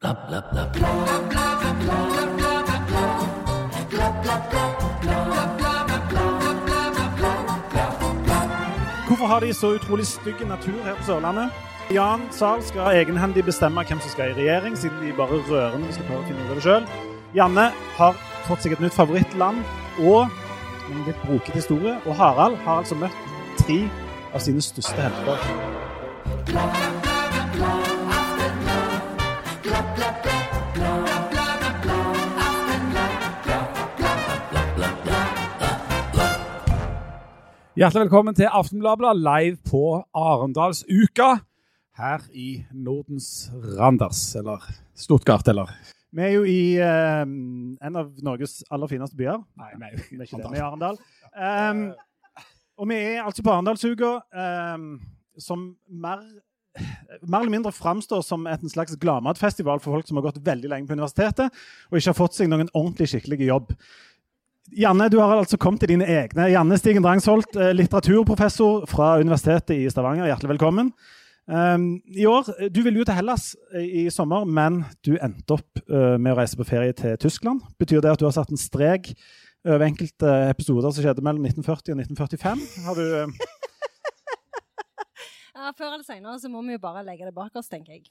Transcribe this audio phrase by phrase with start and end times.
[0.00, 0.16] Hvorfor
[9.26, 11.50] har de så utrolig stygg natur her på Sørlandet?
[11.90, 15.42] Jan Zahl skal egenhendig bestemme hvem som skal i regjering, siden de bare vi
[15.92, 16.84] skal prøve å finne ut av det sjøl.
[17.36, 18.14] Janne har
[18.48, 19.58] fått seg et nytt favorittland
[19.98, 20.32] og
[20.88, 22.00] en litt broket historie.
[22.06, 23.12] Og Harald har altså møtt
[23.60, 23.84] tre
[24.32, 26.89] av sine største helter.
[37.78, 41.28] Hjertelig velkommen til Aftenbladet live på Arendalsuka
[42.00, 43.46] her i Nordens
[43.78, 44.64] Randers, eller
[44.98, 45.70] Stuttgart, eller
[46.10, 49.38] Vi er jo i eh, en av Norges aller fineste byer.
[49.62, 50.50] Nei, vi er jo ikke det.
[50.50, 50.98] Vi er i Arendal.
[51.30, 51.84] Um,
[52.74, 54.90] og vi er altså på Arendalsuka, um,
[55.38, 56.26] som mer,
[57.22, 60.90] mer eller mindre framstår som en slags gladmatfestival for folk som har gått veldig lenge
[60.90, 61.54] på universitetet
[61.86, 63.76] og ikke har fått seg noen ordentlig skikkelig jobb.
[64.76, 66.46] Janne, du har altså kommet til dine egne.
[66.52, 70.28] Janne Stigen Drangsholt, eh, litteraturprofessor fra Universitetet i Stavanger.
[70.28, 70.92] Hjertelig velkommen.
[71.50, 75.82] Um, I år, Du ville jo til Hellas eh, i sommer, men du endte opp
[75.88, 77.64] med å reise på ferie til Tyskland.
[77.80, 79.10] Betyr det at du har satt en strek
[79.66, 82.62] over enkelte episoder som skjedde mellom 1940 og 1945?
[82.86, 83.32] Har du...
[85.60, 88.06] Ja, Før eller senere må vi jo bare legge det bak oss, tenker jeg.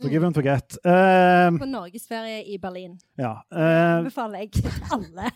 [0.00, 0.78] Forgive and forget.
[0.80, 2.94] Uh, På norgesferie i Berlin.
[3.20, 3.34] ja.
[3.52, 4.62] Uh, Befaler jeg
[4.96, 5.32] alle.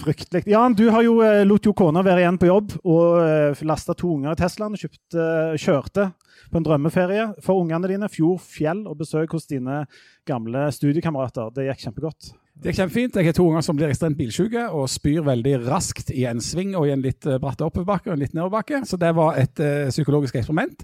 [0.00, 0.42] fryktelig.
[0.50, 3.94] Jan, du har jo, uh, lot jo kona være igjen på jobb og uh, lasta
[3.94, 6.08] to unger i Teslaen Kjøpt, uh, kjørte
[6.50, 8.08] på en drømmeferie for ungene dine.
[8.10, 9.84] Fjord, fjell og besøk hos dine
[10.26, 11.52] gamle studiekamerater.
[11.54, 12.32] Det gikk kjempegodt.
[12.60, 13.20] Det gikk kjempefint.
[13.20, 16.74] Jeg har to unger som blir ekstremt bilsjuke og spyr veldig raskt i en sving
[16.74, 18.82] og i en litt eh, bratt oppoverbakke og en litt nedoverbakke.
[18.88, 20.82] Så det var et uh, psykologisk eksperiment.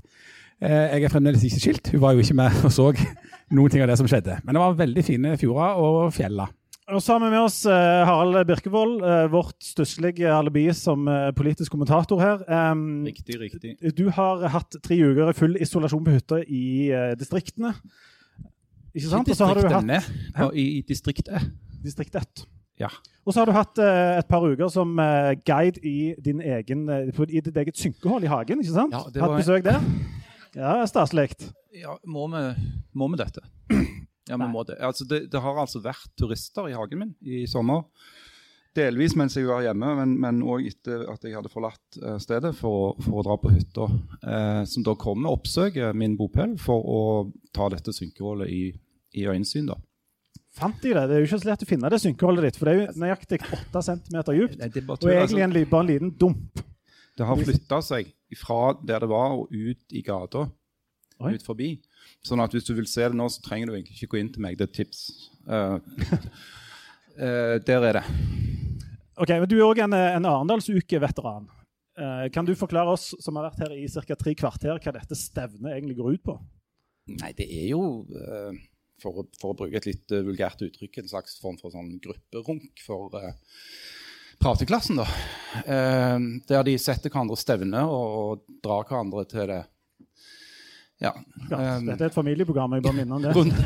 [0.62, 1.90] Eh, jeg er fremdeles ikke skilt.
[1.92, 2.86] Hun var jo ikke med og så
[3.52, 4.38] noen ting av det som skjedde.
[4.44, 6.52] Men det var veldig fine fjorder og fjeller.
[6.86, 11.75] Og så har vi med oss eh, Harald Birkevold, eh, vårt stusslige alibi som politisk
[11.75, 12.44] kommentator her.
[13.06, 13.75] Riktig, riktig.
[13.98, 16.64] du har hatt tre uker i full isolasjon på hytta i
[17.19, 17.75] distriktene.
[18.97, 19.28] Ikke sant?
[19.28, 21.50] I så hatt Distriktene i, i distriktet.
[21.84, 22.47] distrikt 1.
[22.81, 22.88] Ja.
[23.26, 26.86] Og så har du hatt eh, et par uker som eh, guide i, din egen,
[26.92, 28.62] i ditt eget synkehold i hagen.
[28.62, 28.94] ikke sant?
[28.94, 29.81] Ja, det Hatt var- besøk der.
[30.56, 31.34] Ja, staselig.
[31.77, 32.43] Ja, må vi,
[32.97, 33.44] må vi dette?
[34.28, 34.78] Ja, vi må det.
[34.83, 35.27] Altså, det.
[35.31, 37.84] Det har altså vært turister i hagen min i sommer.
[38.77, 42.97] Delvis mens jeg var hjemme, men òg etter at jeg hadde forlatt eh, stedet for,
[43.00, 43.87] for å dra på hytta.
[44.19, 47.03] Eh, som da kommer og oppsøker min bopel for å
[47.56, 48.65] ta dette synkeholdet i,
[49.17, 49.71] i øyensyn.
[49.71, 49.78] da.
[50.56, 51.06] Fant de det?
[51.06, 53.05] Det er jo ikke så lett å finne det synkeholdet ditt, for det er jo
[53.05, 54.93] nøyaktig 8 cm dypt.
[54.99, 56.65] Og egentlig altså, en, bare en liten dump.
[57.17, 60.47] det har flytta seg fra der det var, og ut i gata.
[61.22, 61.32] Oi.
[61.37, 61.70] Ut forbi.
[62.26, 64.32] Sånn at hvis du vil se det nå, så trenger du egentlig ikke gå inn
[64.34, 64.59] til meg.
[64.59, 65.03] Det er et tips.
[65.48, 65.78] Uh,
[67.16, 68.04] uh, der er det.
[69.16, 71.48] Ok, men Du er òg en, en Arendalsuke-veteran.
[71.97, 74.19] Uh, kan du forklare oss som har vært her i ca.
[74.20, 76.37] tre kvarter, hva dette stevnet egentlig går ut på?
[77.16, 77.81] Nei, det er jo,
[79.00, 82.82] for, å, for å bruke et litt vulgært uttrykk, en slags form for sånn grupperunk
[82.82, 83.31] for uh,
[84.42, 85.06] prateklassen, da.
[85.64, 89.62] Eh, der de setter hverandre stevne og, og drar hverandre til det
[90.97, 91.10] Ja.
[91.50, 93.32] Ja, um, dette er et familieprogram, jeg bare minner om det.
[93.36, 93.58] rundt,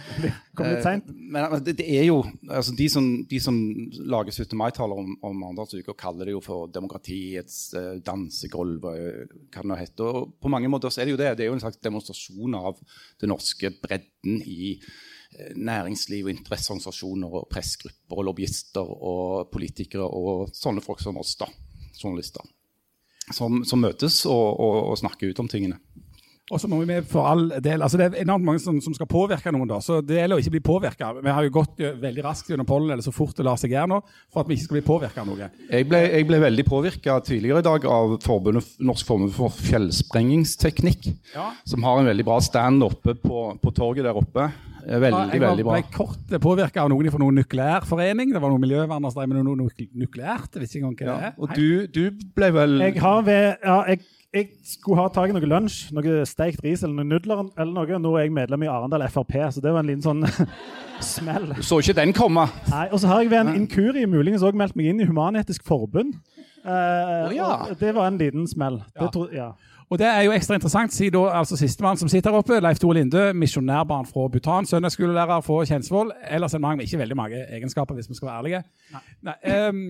[0.56, 1.06] Kom litt seint.
[1.08, 3.56] Eh, Men men det, det er jo altså De som, de som
[4.04, 4.52] lager 17.
[4.60, 10.04] mai-taler om, om Arendalsuka, kaller det jo for demokratiets uh, dansegulv, hva det nå heter.
[10.20, 11.32] Og på mange måter så er det jo det.
[11.38, 12.76] Det er jo en slags demonstrasjon av
[13.20, 14.74] den norske bredden i
[15.56, 21.48] næringsliv og interesseorganisasjoner og pressgrupper og lobbyister og politikere og sånne folk som oss, da.
[22.00, 22.42] Journalister.
[23.32, 25.78] Som, som møtes og, og, og snakker ut om tingene.
[26.52, 28.92] Og så må vi med for all del, altså Det er enormt mange som, som
[28.92, 29.70] skal påvirke noen.
[29.70, 31.08] da, så Det gjelder å ikke bli påvirka.
[31.16, 33.72] Vi har jo gått eh, veldig raskt gjennom pollen eller så fort det lar seg
[33.72, 35.48] gjøre nå, for at vi ikke skal bli påvirka av noe.
[35.70, 41.08] Jeg ble, jeg ble veldig påvirka tidligere i dag av forbundet, Norsk forbund for fjellsprengingsteknikk,
[41.32, 41.48] Ja.
[41.64, 44.50] som har en veldig bra stand oppe på, på torget der oppe.
[44.86, 45.74] Eh, Veldig, jeg var- veldig bra.
[45.76, 48.32] Jeg ble kort påvirka av noen fra noen nukleærforening.
[48.32, 50.50] Det var noen miljøvernere som drev med noe nuk nukleært.
[50.54, 51.32] Jeg visste ikke engang hva det er.
[51.38, 54.00] Og du, du ble vel Jeg har ved ja, jeg,
[54.34, 57.44] jeg skulle ha tak i noe lunsj, noe steikt ris eller noen nudler.
[57.56, 57.98] eller noe.
[57.98, 60.24] Nå er jeg medlem i Arendal Frp, så det var en liten sånn
[61.00, 61.54] smell.
[61.56, 62.48] Du så ikke den komme?
[62.70, 65.64] Nei, Og så har jeg ved en inkurie muligens òg meldt meg inn i Human-Etisk
[65.64, 66.14] Forbund.
[66.64, 67.66] Uh, ja.
[67.78, 68.82] Det var en liten smell.
[68.96, 69.08] Ja.
[69.12, 69.50] Tro, ja.
[69.90, 72.94] Og det er jo ekstra interessant, siden altså sistemann som sitter her oppe, Leif Tore
[72.96, 76.12] Linde, misjonærbarn fra Bhutan, søndagsskolelærer fra Kjensvoll.
[76.30, 78.62] Ellers en mann med ikke veldig mange egenskaper, hvis vi skal være ærlige.
[78.92, 79.02] Nei.
[79.28, 79.82] Nei, um,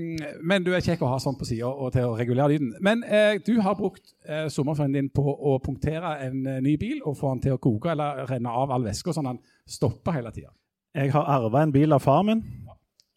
[0.43, 2.75] men du er kjekk å ha sånn på sida og til å regulere lyden.
[2.83, 7.01] Men uh, du har brukt uh, sommerferien din på å punktere en uh, ny bil
[7.05, 10.35] og få den til å koke eller renne av all væske, sånn den stopper hele
[10.35, 10.51] tida.
[10.95, 12.43] Jeg har arva en bil av far min.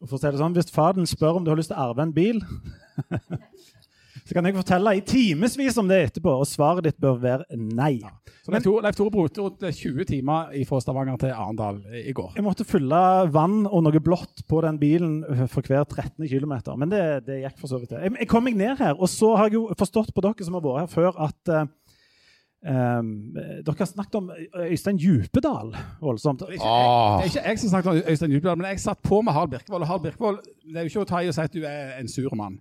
[0.02, 1.90] Og for å si det sånn, Hvis faren spør om du har lyst til å
[1.90, 2.44] arve en bil,
[4.28, 8.02] så kan jeg fortelle i timevis om det etterpå, og svaret ditt bør være nei.
[8.44, 12.34] Så Leif Tore, Leif Tore brukte 20 timer fra Stavanger til Arendal i går.
[12.36, 13.00] Jeg måtte fylle
[13.32, 16.28] vann og noe blått på den bilen for hver 13.
[16.28, 16.58] km.
[16.76, 17.96] Men det, det, gikk for så vidt.
[17.96, 20.60] Jeg, jeg, kom meg ned her, og så har jeg jo forstått på dere som
[20.60, 21.64] har vært her før, at uh,
[22.68, 24.32] um, dere har snakket om
[24.68, 25.72] Øystein Djupedal
[26.04, 26.44] voldsomt.
[26.44, 28.84] Det er, ikke, jeg, det er ikke jeg som snakket om Øystein Djupedal, men jeg
[28.90, 29.88] satt på med Harald Birkevold.
[29.88, 31.96] Og Harald Birkevold, det er jo ikke å ta i å si at du er
[32.02, 32.60] en sur mann.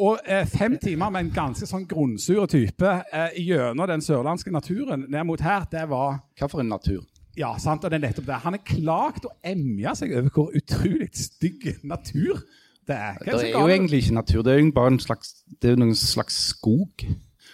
[0.00, 5.04] Og eh, fem timer med en ganske sånn grunnsur type eh, gjennom den sørlandske naturen
[5.12, 7.02] ned mot her, det var Hva for en natur?
[7.36, 8.38] Ja, sant, og det er nettopp det.
[8.44, 12.40] Han er klagt og emja seg over hvor utrolig stygg natur
[12.88, 13.20] det er.
[13.24, 15.96] Det er jo egentlig ikke natur, det er jo bare en slags, det er noen
[15.96, 17.04] slags skog.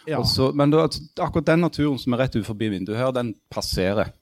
[0.06, 0.18] ja.
[0.18, 0.86] Også, men da,
[1.20, 4.14] akkurat den naturen som er rett utenfor vinduet her, den passerer.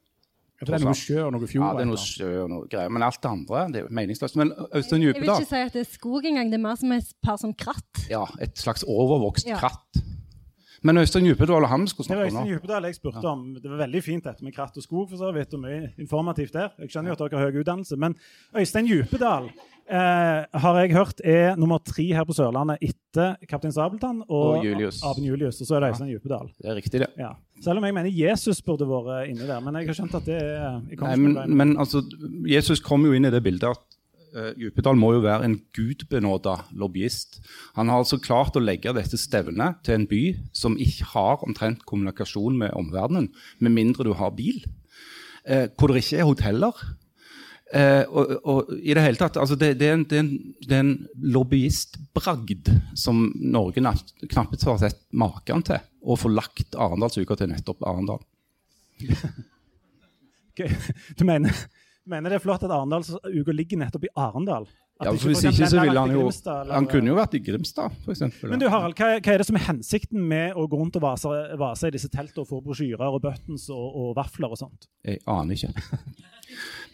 [0.58, 1.66] For det er noe sjø og noe fjord.
[1.66, 2.92] Ja, det er noe sjø og noe greier.
[2.96, 4.38] Men alt det andre det er jo meningsløst.
[4.40, 6.92] Men Øystein Jeg vil ikke si at det er skog engang, det er mer som
[6.96, 8.06] et par som kratt.
[8.08, 9.58] Ja, et slags overvokst Ja.
[9.60, 10.00] kratt.
[10.82, 13.54] Men Øystein Djupedal og vi skulle snakke om Øystein nå Djupedal jeg spurte om.
[13.54, 16.52] Det var veldig fint dette med kratt og skog, for så vidt, og mye informativt
[16.52, 16.68] der.
[16.78, 17.96] Jeg skjønner jo at dere har høy utdannelse.
[17.96, 18.14] Men
[18.56, 19.50] Øystein Djupedal
[19.88, 24.66] eh, har jeg hørt er nummer tre her på Sørlandet etter Kaptein Sabeltann og, Og
[24.66, 25.02] Julius.
[25.06, 25.60] Aben Julius.
[25.62, 26.48] Og så er det Øystein Djupedal.
[26.60, 27.10] Det er riktig, det.
[27.18, 27.34] Ja.
[27.64, 29.60] Selv om jeg mener Jesus burde vært inne der.
[29.64, 32.02] Men jeg har skjønt at det er Nei, men, men altså,
[32.48, 33.98] Jesus kom jo inn i det bildet at
[34.36, 37.40] uh, Djupedal må jo være en gudbenåda lobbyist.
[37.78, 40.22] Han har altså klart å legge dette stevnet til en by
[40.56, 43.30] som ikke har omtrent kommunikasjon med omverdenen,
[43.62, 44.60] med mindre du har bil.
[45.46, 46.86] Eh, hvor det ikke er hoteller.
[47.74, 50.92] Eh, og, og i det hele tatt, altså det, det, er en, det, er en,
[51.34, 55.82] lobbyistbragd som Norge knapt har sett maken til.
[56.06, 58.22] Å få lagt Arendalsuka til nettopp Arendal.
[60.52, 60.70] okay.
[61.18, 61.66] Du mener,
[62.06, 64.68] mener det er flott at Arendalsuka ligger nettopp i Arendal?
[64.96, 67.92] Ja, for Hvis ikke så ville han jo Grimstad, Han kunne jo vært i Grimstad,
[68.06, 68.22] f.eks.
[68.48, 71.04] Men du Harald, hva, hva er det som er hensikten med å gå rundt og
[71.04, 74.88] vase, vase i disse teltene og få brosjyrer og buttons og, og vafler og sånt?
[75.04, 75.74] Jeg aner ikke.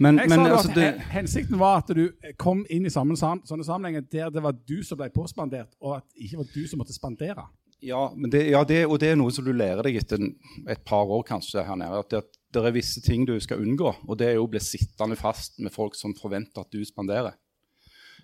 [0.02, 2.06] Men, Jeg men sa altså at det, Hensikten var at du
[2.40, 6.06] kom inn i sammen, sånne sammenhenger der det var du som ble påspandert, og at
[6.10, 7.44] det ikke var du som måtte spandere.
[7.82, 10.24] ja, men det, ja det, og det er noe som du lærer deg etter
[10.72, 12.02] et par år kanskje her nede.
[12.02, 15.18] At det, er visse ting du skal unngå, og det er jo å bli sittende
[15.18, 17.36] fast med folk som forventer at du spanderer.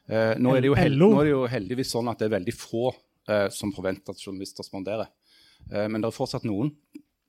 [0.09, 2.37] Eh, nå, er det jo held, nå er det jo heldigvis sånn at det er
[2.39, 2.87] veldig få
[3.29, 5.11] eh, som forventer at journalister spanderer.
[5.69, 6.73] Eh, men det er fortsatt noen.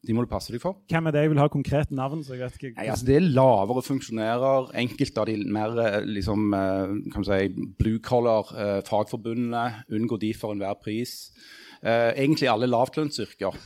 [0.07, 0.77] De må du passe deg for.
[0.87, 2.21] Hvem er det jeg vil ha konkret navn?
[2.23, 2.75] så jeg vet ikke...
[2.77, 4.69] Nei, altså Det er lavere funksjonærer.
[4.79, 7.39] Enkelte av de mer eh, liksom, eh, kan si,
[7.81, 9.83] blue collar eh, fagforbundene.
[9.97, 11.33] Unngå de for enhver pris.
[11.83, 13.59] Eh, egentlig alle lavtlønnsyrker.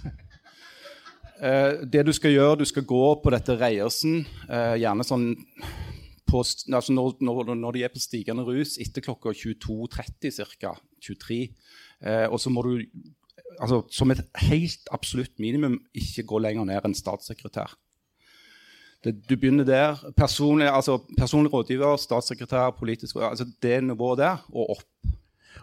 [1.42, 5.32] Eh, det du skal gjøre, du skal gå på dette Reiersen, eh, gjerne sånn
[6.30, 10.74] på, altså når, når, når de er på stigende rus etter klokka 22.30 ca.
[11.04, 11.40] 23.
[12.04, 12.86] Eh, og så må du
[13.60, 17.76] altså, som et helt absolutt minimum ikke gå lenger ned enn statssekretær.
[19.04, 20.00] Det, du begynner der.
[20.16, 25.16] Personlig, altså, personlig rådgiver, statssekretær, politisk altså Det nivået der og opp.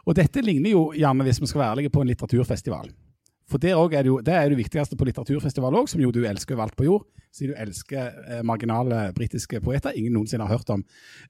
[0.04, 2.92] Og dette ligner jo gjerne, hvis vi skal være ærlige, på en litteraturfestival.
[3.50, 6.22] For der er det, jo, det er det viktigste på litteraturfestival òg, som jo du
[6.28, 7.08] elsker overalt på jord.
[7.30, 10.80] Siden du elsker eh, marginale britiske poeter ingen noensinne har hørt om.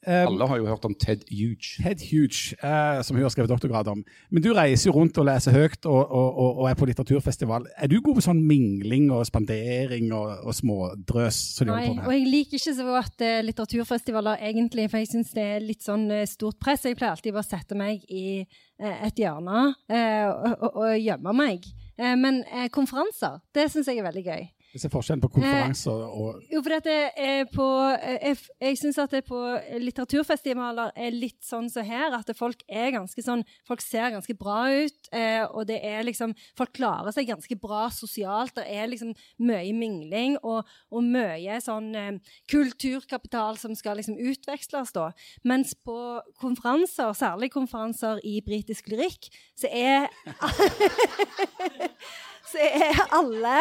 [0.01, 1.75] Um, Alle har jo hørt om Ted Huge.
[1.83, 4.01] Ted Huge, eh, som hun har skrevet doktorgrad om.
[4.33, 7.69] Men du reiser jo rundt og leser høyt og, og, og, og er på litteraturfestival.
[7.77, 11.43] Er du god på sånn mingling og spandering og, og smådrøs?
[11.69, 15.69] Nei, og jeg liker ikke så godt eh, litteraturfestivaler egentlig, for jeg syns det er
[15.69, 16.89] litt sånn eh, stort press.
[16.89, 18.41] Jeg pleier alltid bare å sette meg i
[18.81, 21.69] et hjørne eh, og, og, og gjemme meg.
[21.99, 24.49] Eh, men eh, konferanser, det syns jeg er veldig gøy.
[24.71, 27.65] Jeg er forskjellen på konferanser og Jo, for dette er på
[27.97, 29.39] eh, Jeg, jeg syns at det på
[29.83, 34.61] litteraturfestivaler er litt sånn som her, at folk er ganske sånn Folk ser ganske bra
[34.71, 38.55] ut, eh, og det er liksom Folk klarer seg ganske bra sosialt.
[38.61, 39.11] Det er liksom
[39.43, 45.11] mye mingling og, og mye sånn eh, kulturkapital som skal liksom utveksles, da.
[45.47, 45.99] Mens på
[46.41, 50.11] konferanser, særlig konferanser i britisk lyrikk, så er
[52.51, 53.61] Så er alle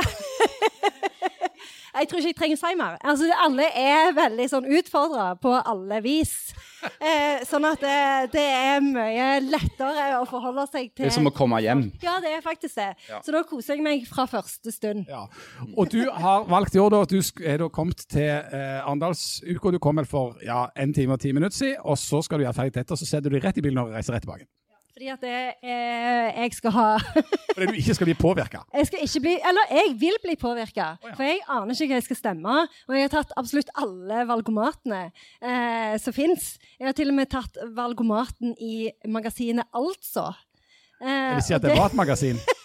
[1.99, 2.97] Jeg tror ikke jeg trenger å si mer.
[3.01, 6.35] Altså, alle er veldig sånn utfordra på alle vis.
[6.79, 7.95] Eh, sånn at det,
[8.35, 11.87] det, er mye lettere å forholde seg til Det er som å komme hjem.
[12.03, 12.91] Ja, det er faktisk det.
[13.09, 13.19] Ja.
[13.25, 15.09] Så da koser jeg meg fra første stund.
[15.09, 15.25] Ja.
[15.73, 19.73] Og du har valgt i år da, at du er da kommet til eh, Arendalsuka.
[19.75, 22.47] Du kom vel for ja, en time og ti minutter siden, og så skal du
[22.47, 24.47] gjøre ferdig dette, og så setter du deg rett i bilen og reiser rett tilbake.
[24.99, 26.87] Fordi at det, eh, jeg skal ha
[27.55, 28.59] Fordi du ikke skal bli påvirka?
[28.73, 30.87] Jeg skal ikke bli, eller jeg vil bli påvirka.
[30.99, 31.13] Oh, ja.
[31.15, 32.55] For jeg aner ikke hva jeg skal stemme.
[32.89, 36.49] Og jeg har tatt absolutt alle valgomatene eh, som fins.
[36.75, 40.33] Jeg har til og med tatt valgomaten i magasinet Altså.
[40.99, 42.43] Eh, det vil si at det, det var et magasin?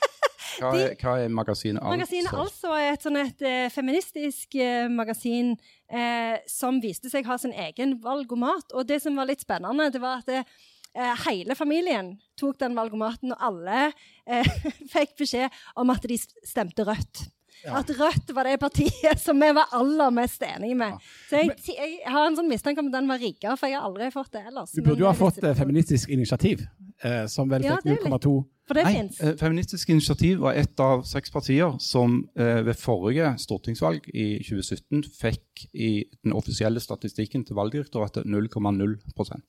[0.58, 1.94] Hva er, hva er magasinet Altså?
[1.94, 5.54] Magasinet Altså er et, sånn et uh, feministisk eh, magasin
[5.90, 8.74] eh, som viste seg å ha sin egen valgomat.
[8.74, 10.44] Og det som var litt spennende, det var at det,
[10.94, 13.86] eh, hele familien tok den valgomaten, og alle
[14.26, 14.50] eh,
[14.94, 17.26] fikk beskjed om at de stemte rødt.
[17.64, 17.78] Ja.
[17.80, 20.96] At Rødt var det partiet som vi var aller mest enige med.
[20.96, 21.12] Ja.
[21.30, 23.86] Så jeg, jeg, har en sånn mistanke om at den var rigga, for jeg har
[23.88, 24.74] aldri fått det ellers.
[24.74, 26.66] Du burde jo ha fått eh, Feministisk initiativ,
[27.00, 28.34] eh, som vel fikk ja, 0,2
[28.64, 29.18] for det Nei, fins.
[29.20, 35.02] Eh, Feministisk initiativ var et av seks partier som eh, ved forrige stortingsvalg i 2017
[35.12, 35.90] fikk i
[36.24, 38.94] den offisielle statistikken til Valgdirektoratet 0,0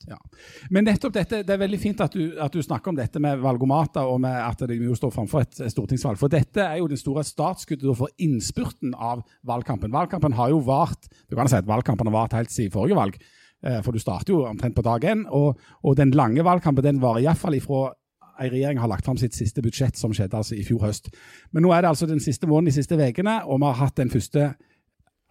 [0.10, 0.20] ja.
[0.70, 3.40] Men nettopp dette, det er veldig fint at du, at du, snakker om dette med
[3.40, 6.20] valgomater og med at de jo står framfor et stortingsvalg.
[6.20, 9.96] For dette er jo det store startskuddet for innspurten av valgkampen.
[9.96, 13.20] Valgkampen har jo vart du kan si at valgkampen har vart helt siden forrige valg.
[13.66, 15.24] Eh, for du starter jo omtrent på dag én.
[15.32, 17.94] Og, og den lange valgkampen den varer iallfall ifra
[18.40, 21.12] en regjering har lagt fram sitt siste budsjett, som skjedde altså i fjor høst.
[21.56, 24.02] Men nå er det altså den siste måneden, de siste ukene, og vi har hatt
[24.02, 24.54] den første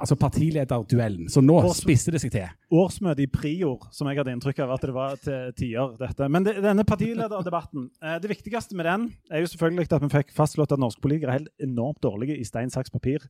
[0.00, 1.28] altså partilederduellen.
[1.30, 2.48] Så nå Års, spiste det seg til.
[2.74, 5.94] Årsmøte i Prior, som jeg hadde inntrykk av at det var til tider.
[6.00, 6.28] dette.
[6.28, 10.34] Men det, denne partilederdebatten, eh, det viktigste med den er jo selvfølgelig at vi fikk
[10.34, 13.22] fastslått at norske politikere er helt enormt dårlige i stein, saks, papir.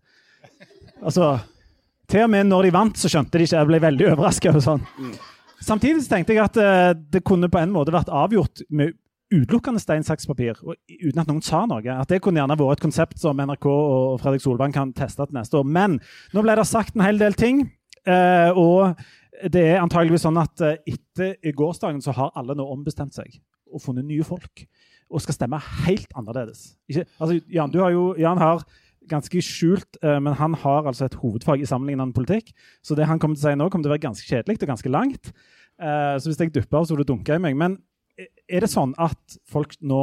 [1.03, 1.39] Altså,
[2.09, 3.57] Til og med når de vant, så skjønte de ikke.
[3.57, 4.51] Jeg ble veldig overraska.
[4.61, 4.83] Sånn.
[5.01, 5.15] Mm.
[5.65, 8.93] Samtidig så tenkte jeg at uh, det kunne på en måte vært avgjort med
[9.33, 11.83] utelukkende stein, saks, papir, uten at noen sa noe.
[11.95, 15.39] At det kunne gjerne vært et konsept som NRK og Fredrik Solvang kan teste til
[15.39, 15.67] neste år.
[15.67, 15.99] Men
[16.35, 17.65] nå ble det sagt en hel del ting.
[18.05, 18.95] Eh, og
[19.51, 23.41] det er antageligvis sånn at eh, etter gårsdagen så har alle nå ombestemt seg
[23.73, 24.67] og funnet nye folk.
[25.13, 26.75] Og skal stemme helt annerledes.
[26.91, 28.65] Ikke, altså, Jan, du har jo, Jan har
[29.09, 32.55] ganske skjult, uh, men han har altså et hovedfag i sammenlignende politikk.
[32.81, 34.71] Så det han kommer til å si nå, kommer til å være ganske kjedelig og
[34.73, 35.29] ganske langt.
[35.75, 37.57] Så hvis jeg dupper, så vil du dunke i meg.
[37.59, 37.73] Men
[38.49, 40.03] er det sånn at folk nå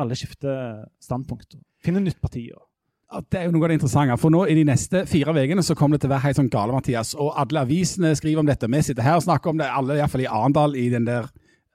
[0.00, 1.58] alle skifter standpunkt?
[1.82, 2.46] Finner nytt parti?
[2.48, 4.16] Ja, det er jo noe av det interessante.
[4.20, 6.72] For nå I de neste fire ukene kommer det til å være helt sånn gale,
[6.72, 7.12] Mathias.
[7.18, 8.70] Og alle avisene skriver om dette.
[8.70, 11.28] Vi sitter her og snakker om det, alle iallfall i Arendal, i den der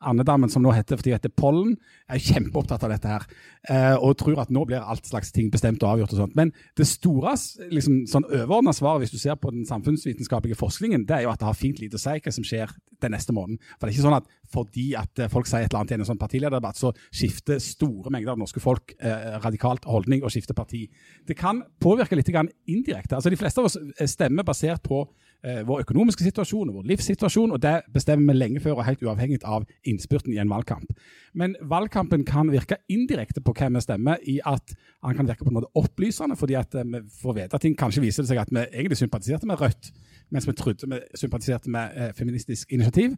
[0.08, 1.76] andedammen som nå heter fordi heter Pollen,
[2.08, 3.28] er kjempeopptatt av dette her.
[3.68, 6.16] Eh, og tror at nå blir alt slags ting bestemt og avgjort.
[6.16, 6.38] og sånt.
[6.40, 7.36] Men det store
[7.74, 11.42] liksom, sånn overordna svaret hvis du ser på den samfunnsvitenskapelige forskningen, det er jo at
[11.42, 12.74] det har fint lite å si hva som skjer
[13.04, 13.60] den neste måneden.
[13.78, 15.98] For det er ikke sånn at fordi at eh, folk sier et eller annet i
[16.00, 20.58] en sånn partilederdebatt, så skifter store mengder av norske folk eh, radikalt holdning og skifter
[20.58, 20.86] parti.
[21.28, 23.18] Det kan påvirke litt indirekte.
[23.18, 25.04] Altså De fleste av oss eh, stemmer basert på
[25.44, 29.38] vår økonomiske situasjon og vår livssituasjon, og det bestemmer vi lenge før og helt uavhengig
[29.46, 30.90] av innspurten i en valgkamp.
[31.38, 34.74] Men valgkampen kan virke indirekte på hvem vi stemmer, i at
[35.06, 37.78] han kan virke på en måte opplysende, fordi at eh, vi får vite ting.
[37.78, 39.92] Kanskje viser det seg at vi egentlig sympatiserte med Rødt,
[40.34, 43.14] mens vi trodde vi sympatiserte med eh, Feministisk initiativ.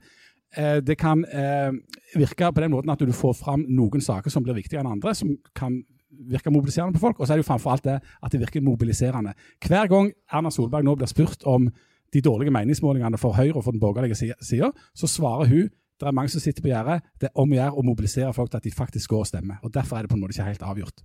[0.57, 1.71] Eh, det kan eh,
[2.15, 5.13] virke på den måten at du får fram noen saker som blir viktigere enn andre,
[5.15, 5.81] som kan
[6.29, 7.19] virke mobiliserende på folk.
[7.19, 9.35] Og så er det jo framfor alt det at det virker mobiliserende.
[9.65, 11.69] Hver gang Erna Solberg nå blir spurt om
[12.13, 16.15] de dårlige meningsmålingene for Høyre og for den borgerlige sida, så svarer hun det er
[16.15, 17.01] mange som sitter på gjerdet.
[17.19, 19.57] Det er om å gjøre å mobilisere folk til at de faktisk går og stemmer.
[19.67, 21.03] Og Derfor er det på en måte ikke helt avgjort.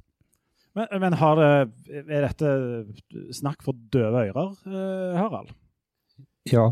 [0.78, 2.52] Men, men har, er dette
[3.34, 5.50] snakk for døve ører, eh, Harald?
[6.50, 6.68] Ja.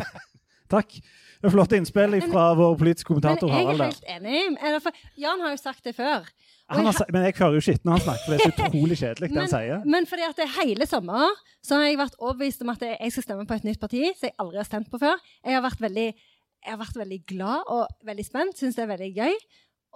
[0.72, 0.96] Takk.
[1.42, 3.80] Er Flotte innspill fra vår politiske kommentator Harald.
[3.80, 4.92] Men jeg er helt enig.
[5.18, 6.28] Jan har jo sagt det før.
[6.72, 9.28] Har, men jeg hører jo skitten når han snakker, for det er så utrolig kjedelig
[9.32, 9.80] det han sier.
[9.94, 13.26] Men fordi at det hele sommer så har jeg vært overbevist om at jeg skal
[13.26, 15.18] stemme på et nytt parti som jeg aldri har stemt på før.
[15.42, 16.06] Jeg har vært veldig,
[16.68, 19.40] har vært veldig glad og veldig spent, syns det er veldig gøy.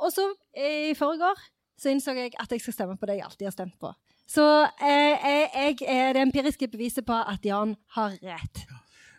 [0.05, 0.27] Og så
[0.59, 1.47] i forgår
[1.81, 3.93] så innså jeg at jeg skal stemme på det jeg alltid har stemt på.
[4.27, 4.43] Så
[4.83, 8.65] eh, jeg, er det empiriske beviset på at Jan har rett.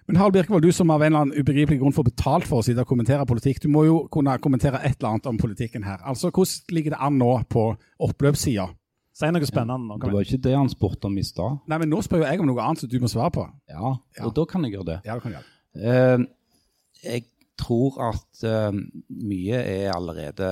[0.07, 2.65] Men Harald Birkevold, du som av en eller annen ubegripelig grunn får betalt for å
[2.65, 5.99] sitte og kommentere politikk, du må jo kunne kommentere et eller annet om politikken her.
[6.07, 7.65] Altså, Hvordan ligger det an nå på
[8.07, 8.69] oppløpssida?
[9.17, 9.97] Si noe spennende.
[9.97, 11.57] Nå, det var ikke det han spurte om i stad.
[11.67, 13.43] Nei, men nå spør jeg om noe annet som du må svare på.
[13.67, 14.33] Ja, og ja.
[14.39, 14.97] da kan jeg gjøre det.
[15.09, 15.55] Ja, du kan jeg det.
[15.81, 16.27] Uh,
[17.03, 17.23] jeg
[17.57, 18.77] tror at uh,
[19.09, 20.51] mye er allerede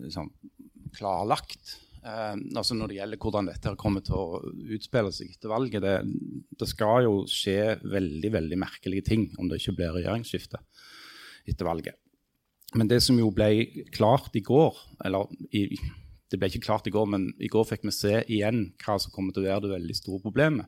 [0.00, 0.32] liksom,
[0.96, 1.76] klarlagt.
[2.06, 4.40] Eh, altså når det gjelder hvordan dette kommer til å
[4.76, 5.84] utspille seg etter valget.
[5.84, 5.96] Det,
[6.56, 10.62] det, skal jo skje veldig veldig merkelige ting om det ikke blir regjeringsskifte
[11.46, 11.98] etter valget.
[12.76, 15.68] Men det som jo ble klart i går, eller i,
[16.32, 19.14] det ble ikke klart i går, men i går fikk vi se igjen hva som
[19.14, 20.66] kommer til å være det veldig store problemet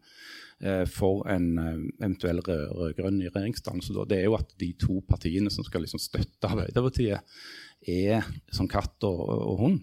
[0.63, 4.07] eh, for en eh, eventuell rød-grønn regjeringsdannelse.
[4.09, 7.39] Det er jo at de to partiene som skal liksom støtte Arbeiderpartiet,
[7.89, 9.83] er som katt og, og hund.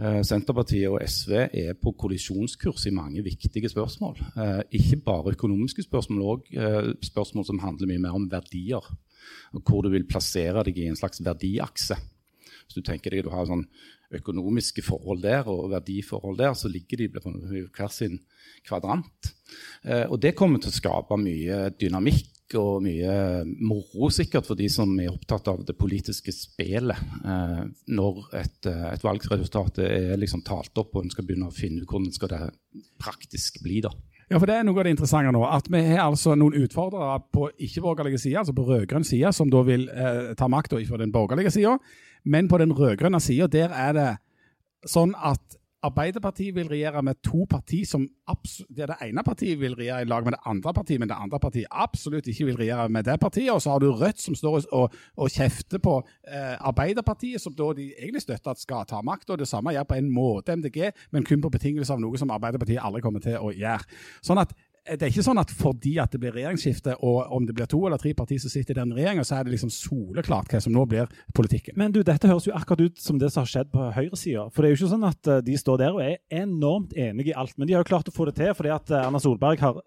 [0.00, 4.22] Eh, Senterpartiet og SV er på kollisjonskurs i mange viktige spørsmål.
[4.40, 8.88] Eh, ikke bare økonomiske spørsmål, òg eh, spørsmål som handler mye mer om verdier.
[9.52, 11.98] Og hvor du vil plassere deg i en slags verdiakse.
[12.64, 13.66] Hvis du tenker deg at du har sånn
[14.16, 17.32] økonomiske forhold der og verdiforhold der, så ligger de på
[17.76, 18.18] hver sin
[18.66, 19.30] kvadrant.
[20.10, 24.92] Og det kommer til å skape mye dynamikk og mye moro sikkert for de som
[25.00, 30.76] er opptatt av det politiske spelet, eh, når et, eh, et valgresultat er liksom talt
[30.78, 32.40] opp og en skal begynne å finne ut hvordan skal det
[33.02, 33.80] praktisk bli.
[33.80, 33.90] da.
[34.30, 35.42] Ja, for Det er noe av det interessante nå.
[35.44, 39.62] At vi har altså noen utfordrere på ikke-borgerlige side, altså på rød-grønn side, som da
[39.62, 41.76] vil eh, ta makta fra den borgerlige sida.
[42.24, 44.10] Men på den rød-grønne sida, der er det
[44.88, 50.04] sånn at Arbeiderpartiet vil regjere med to partier som det, det ene partiet vil regjere
[50.04, 53.04] i lag med det andre partiet, men det andre partiet absolutt ikke vil regjere med
[53.08, 53.50] det partiet.
[53.50, 55.98] Og så har du Rødt som står og, og kjefter på
[56.28, 59.34] eh, Arbeiderpartiet, som da de egentlig støtter at skal ta makt.
[59.34, 62.30] Og det samme gjør på en måte MDG, men kun på betingelse av noe som
[62.30, 63.82] Arbeiderpartiet aldri kommer til å gjøre.
[64.22, 67.54] Sånn at det er ikke sånn at fordi at det blir regjeringsskifte, og om det
[67.54, 70.50] blir to eller tre partier som sitter i den regjeringa, så er det liksom soleklart
[70.50, 71.76] hva som nå blir politikken.
[71.78, 74.48] Men du, dette høres jo akkurat ut som det som har skjedd på høyresida.
[74.50, 77.30] For det er jo ikke sånn at eh, de står der og er enormt enige
[77.30, 77.54] i alt.
[77.56, 79.78] Men de har jo klart å få det til fordi at eh, Erna Solberg har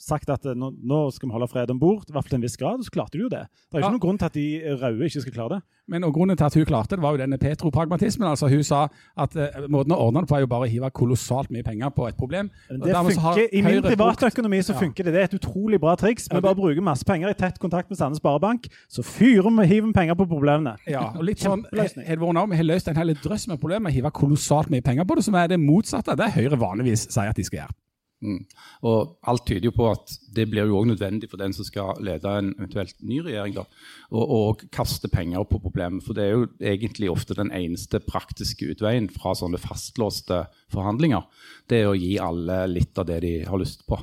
[0.00, 2.40] sagt at eh, nå, nå, skal vi holde fred om bord, i hvert fall til
[2.40, 3.44] en viss grad, og så klarte de jo det.
[3.68, 3.92] Det er ikke ja.
[3.96, 4.46] noen grunn til at de
[4.80, 5.60] røde ikke skal klare det.
[5.90, 8.28] Men og Grunnen til at hun klarte det, var jo denne petropragmatismen.
[8.28, 8.84] altså Hun sa
[9.18, 11.90] at uh, måten å ordne det på er jo bare å hive kolossalt mye penger
[11.96, 12.50] på et problem.
[12.70, 15.16] Det funker, I min privatøkonomi så funker det.
[15.16, 16.28] Det er et utrolig bra triks.
[16.30, 19.66] Vi ja, bare bruker masse penger i tett kontakt med Sandnes Sparebank, så fyrer vi
[19.72, 20.76] hiver penger på problemene.
[20.86, 24.84] Ja, og litt sånn, Vi har løst en hel drøss med problemer hive kolossalt mye
[24.86, 27.74] penger på det, som er det motsatte det Høyre vanligvis sier at de skal gjøre.
[28.20, 28.42] Mm.
[28.84, 32.00] Og Alt tyder jo på at det blir jo også nødvendig for den som skal
[32.04, 33.64] lede en eventuelt ny regjering, da,
[34.12, 34.40] å
[34.74, 36.04] kaste penger på problemet.
[36.04, 41.24] For det er jo egentlig ofte den eneste praktiske utveien fra sånne fastlåste forhandlinger.
[41.70, 43.98] Det er å gi alle litt av det de har lyst på.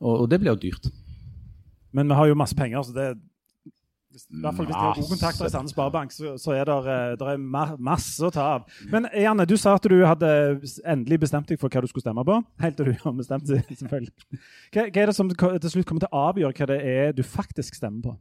[0.00, 0.92] Og, og det blir jo dyrt.
[1.96, 3.08] Men vi har jo masse penger, så det,
[4.10, 7.26] i hvert fall Hvis de har gode kontakter i Sandnes Sparebank, så, så, er det
[7.30, 7.42] er
[7.78, 8.64] masse å ta av.
[8.90, 10.30] Men Janne, du sa at du hadde
[10.82, 12.40] endelig bestemt deg for hva du skulle stemme på.
[12.64, 14.10] Helt til du har bestemt deg, selvfølgelig.
[14.74, 17.22] Hva, hva, er det som til slutt kommer til å avgjøre hva det er du
[17.22, 18.16] faktisk stemmer på?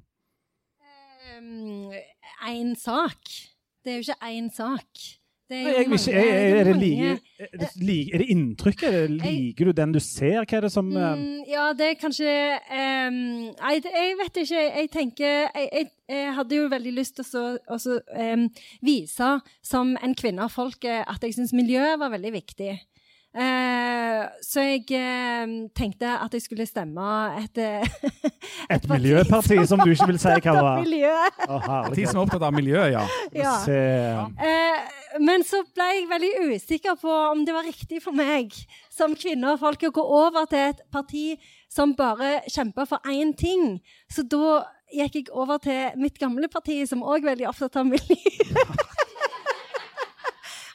[1.40, 3.34] Én um, sak.
[3.82, 5.10] Det er jo ikke én sak.
[5.50, 7.08] Det er, mange, er, det like,
[7.40, 10.44] er, det like, Er det, liker du den du ser?
[10.44, 12.34] Hva er det som mm, Ja, det er kanskje
[12.70, 13.18] um,
[13.58, 14.62] jeg, jeg, vet ikke.
[14.62, 18.46] Jeg tenker Jeg, jeg hadde jo veldig lyst til å um,
[18.86, 19.32] vise
[19.66, 22.76] som en kvinne av folket at jeg syns miljøet var veldig viktig.
[23.30, 27.04] Uh, så jeg eh, tenkte at jeg skulle stemme
[27.38, 30.82] et Et, et miljøparti som du ikke vil si hva var?
[31.50, 33.04] Oh, parti som er opptatt av miljø, ja.
[33.38, 33.54] ja.
[33.70, 34.90] Eh,
[35.22, 38.54] men så ble jeg veldig usikker på om det var riktig for meg
[38.94, 41.26] som kvinne og folk å gå over til et parti
[41.70, 43.78] som bare kjemper for én ting.
[44.10, 44.64] Så da
[44.94, 48.18] gikk jeg over til mitt gamle parti, som òg er veldig opptatt av miljø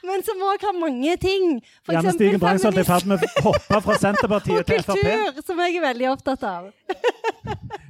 [0.07, 1.59] men som òg har mange ting.
[1.85, 5.01] For Janne Stigen Brangsholt er i ferd med å hoppe fra Senterpartiet til Frp.
[5.01, 6.69] Og kultur, som jeg er veldig opptatt av.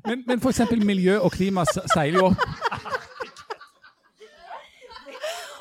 [0.08, 0.63] men, men f.eks.
[0.82, 2.47] miljø og klima seiler jo opp.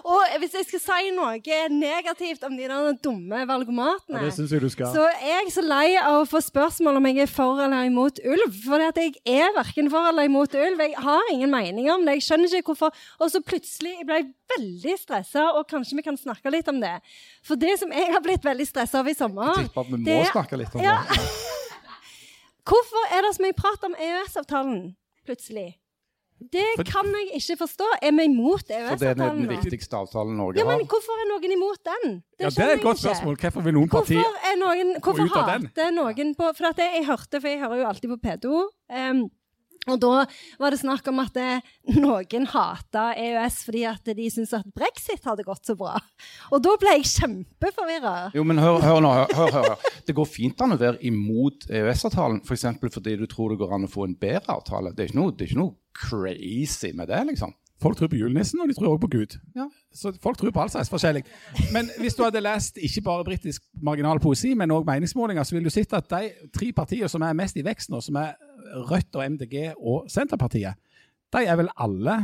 [0.04, 1.38] Og hvis jeg skal si noe
[1.72, 4.90] negativt om de der dumme valgomatene, ja, det synes jeg du skal.
[4.92, 8.20] så er jeg så lei av å få spørsmål om jeg er for eller imot
[8.20, 8.58] ulv.
[8.66, 10.82] For jeg er verken for eller imot ulv.
[10.84, 12.18] Jeg har ingen mening om det.
[12.18, 12.92] Jeg skjønner ikke hvorfor.
[13.16, 16.98] Og så plutselig ble jeg veldig stressa, og kanskje vi kan snakke litt om det.
[17.46, 20.02] For det som jeg har blitt veldig stressa av i sommer Jeg tipper at vi
[20.02, 20.98] må det, snakke litt om ja.
[21.08, 21.22] det.
[22.68, 24.84] Hvorfor er det så mye prat om EØS-avtalen
[25.24, 25.70] plutselig?
[26.40, 27.86] Det for, kan jeg ikke forstå.
[28.02, 28.88] Er vi imot EØS-avtalen?
[28.90, 30.72] For det er den viktigste avtalen Norge har.
[30.72, 32.16] Ja, men Hvorfor er noen imot den?
[32.34, 33.38] Det, ja, det er et godt spørsmål.
[33.40, 37.40] Hvorfor vil noen parti Hvorfor, er noen, hvorfor hater noen på For jeg, jeg hørte,
[37.40, 38.60] for jeg hører jo alltid på P2.
[38.98, 39.24] Um,
[39.90, 40.12] og da
[40.60, 41.48] var det snakk om at det,
[42.04, 45.96] noen hata EØS fordi at de syntes at brexit hadde gått så bra.
[46.52, 48.14] Og da ble jeg kjempeforvirra.
[48.36, 49.12] Jo, men hør, hør nå.
[49.34, 52.68] Hør, hør, hør, Det går fint an å være imot EØS-avtalen f.eks.
[52.84, 54.94] fordi du tror det går an å få en bedre avtale.
[54.94, 57.54] Det er ikke noe, det er ikke noe crazy med det, liksom.
[57.82, 59.34] Folk tror på julenissen, og de tror også på Gud.
[59.56, 59.66] Ja.
[59.92, 61.24] Så folk tror på alt slags forskjellig.
[61.74, 65.68] Men hvis du hadde lest ikke bare britisk marginal poesi, men òg meningsmålinger, så ville
[65.68, 68.38] du sett at de tre partiene som er mest i vekst nå, som er
[68.90, 70.74] Rødt og MDG og Senterpartiet,
[71.34, 72.16] de er vel alle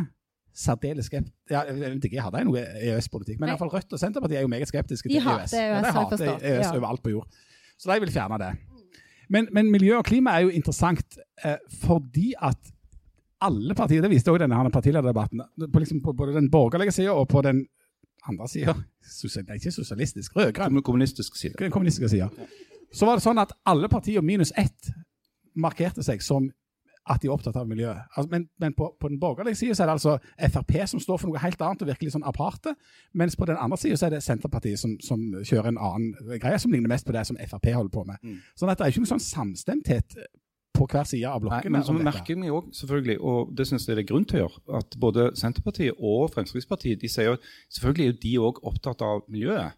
[0.55, 1.63] særdeles skeptiske ja,
[1.95, 5.09] MDG hadde noe EØS-politikk, men i hvert fall Rødt og Senterpartiet er jo meget skeptiske
[5.09, 5.53] til EØS.
[5.53, 6.35] EØS, Ja, de hater.
[6.43, 6.77] EØS Ja.
[6.79, 7.27] overalt på jord.
[7.79, 8.51] Så de vil fjerne det.
[9.31, 12.59] Men, men miljø og klima er jo interessant eh, fordi at
[13.41, 15.41] alle partier, det viste også denne partilederdebatten,
[15.73, 17.63] på, liksom, på både den borgerlige sida og på den
[18.29, 21.71] andre sida, nei, ikke sosialistisk, rød-grønn, Kom- Kommunistisk side.
[21.71, 22.29] Kommunistisk side.
[22.93, 24.91] så var det sånn at alle partier minus ett
[25.55, 26.51] markerte seg som
[27.11, 28.03] at de er opptatt av miljøet.
[28.15, 30.19] Altså, men men på, på den borgerlige sida er det altså
[30.53, 32.75] Frp som står for noe helt annet og virkelig sånn aparte,
[33.17, 36.73] mens på den andre sida er det Senterpartiet som, som kjører en annen greie som
[36.73, 38.21] ligner mest på det som Frp holder på med.
[38.23, 38.39] Mm.
[38.55, 40.19] Sånn at det er ikke noen sånn samstemthet
[40.77, 43.99] på hver side av Nei, men så merker vi òg, selvfølgelig, og det syns jeg
[43.99, 47.37] det er grunn til å gjøre, at både Senterpartiet og Fremskrittspartiet de sier jo
[47.75, 49.77] selvfølgelig er de òg opptatt av miljøet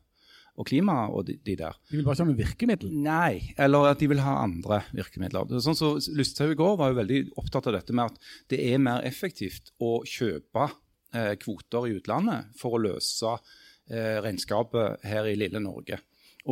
[0.61, 1.77] og klima og de, de der.
[1.89, 2.93] De vil bare ikke ha noe virkemiddel.
[3.05, 5.49] Nei, eller at de vil ha andre virkemidler.
[5.49, 8.61] Er Sånn så Lysthaug i går var jo veldig opptatt av dette med at det
[8.67, 10.69] er mer effektivt å kjøpe
[11.17, 16.03] eh, kvoter i utlandet for å løse eh, regnskapet her i lille Norge.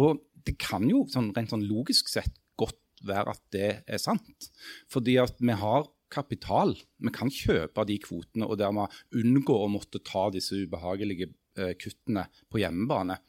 [0.00, 4.50] Og det kan jo sånn, rent sånn logisk sett godt være at det er sant.
[4.92, 6.74] Fordi at vi har kapital.
[6.98, 12.26] Vi kan kjøpe de kvotene og dermed unngå å måtte ta disse ubehagelige eh, kuttene
[12.50, 13.20] på hjemmebane.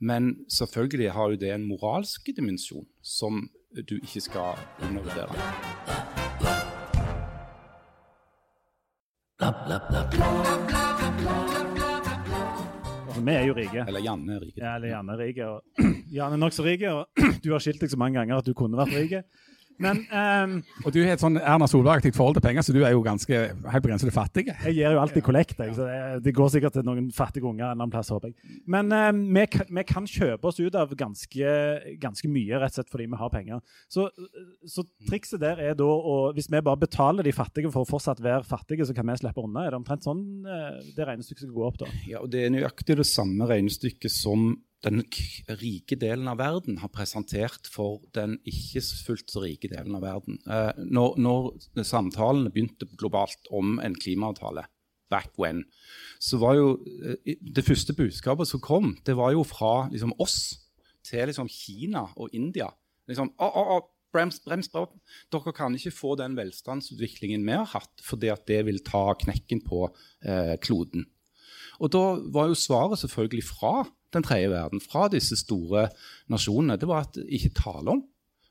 [0.00, 5.34] Men selvfølgelig har jo det en moralsk dimensjon som du ikke skal undervurdere.
[13.14, 13.84] Altså, vi er jo rike.
[13.86, 14.60] Eller Janne er rike.
[14.60, 15.48] Ja, eller Janne er rike.
[15.48, 15.62] Og
[16.16, 17.06] Janne er nokså rik, og
[17.44, 19.12] du har skilt deg så mange ganger at du kunne vært rik.
[19.82, 20.52] Men um,
[20.84, 23.34] Og du har et sånn Erna Solberg-aktig forhold til penger, så du er jo ganske
[23.34, 24.44] helt på grensen til fattig.
[24.52, 25.58] jeg gir jo alltid kollekt.
[25.58, 28.30] jeg, Så det, det går sikkert til noen fattige unger en eller annen plass, håper
[28.30, 28.60] jeg.
[28.70, 31.54] Men um, vi, kan- vi kan kjøpe oss ut av ganske,
[32.02, 33.62] ganske mye, rett og slett fordi vi har penger.
[33.90, 34.06] Så,
[34.68, 38.22] så trikset der er da å Hvis vi bare betaler de fattige for å fortsatt
[38.22, 39.66] være fattige, så kan vi slippe unna.
[39.66, 41.90] Er det omtrent sånn eh, det regnestykket skal gå opp, da?
[42.08, 45.02] Ja, og Det er nøyaktig det samme regnestykket som den
[45.60, 50.38] rike delen av verden har presentert for den ikke fullt så rike delen av verden.
[50.44, 54.66] Eh, når, når samtalene begynte globalt om en klimaavtale,
[55.12, 55.62] back when,
[56.22, 56.68] så var jo
[57.04, 60.38] eh, det første budskapet som kom, det var jo fra liksom, oss
[61.04, 62.70] til liksom, Kina og India.
[63.10, 63.80] Liksom, å, å, å,
[64.14, 64.92] brems, brems, brems.
[65.32, 69.64] Dere kan ikke få den velstandsutviklingen vi har hatt, fordi at det vil ta knekken
[69.66, 71.08] på eh, kloden.
[71.82, 73.84] Og da var jo svaret selvfølgelig fra
[74.14, 75.88] den tredje verden, fra disse store
[76.30, 78.04] nasjonene, det var at ikke tale om.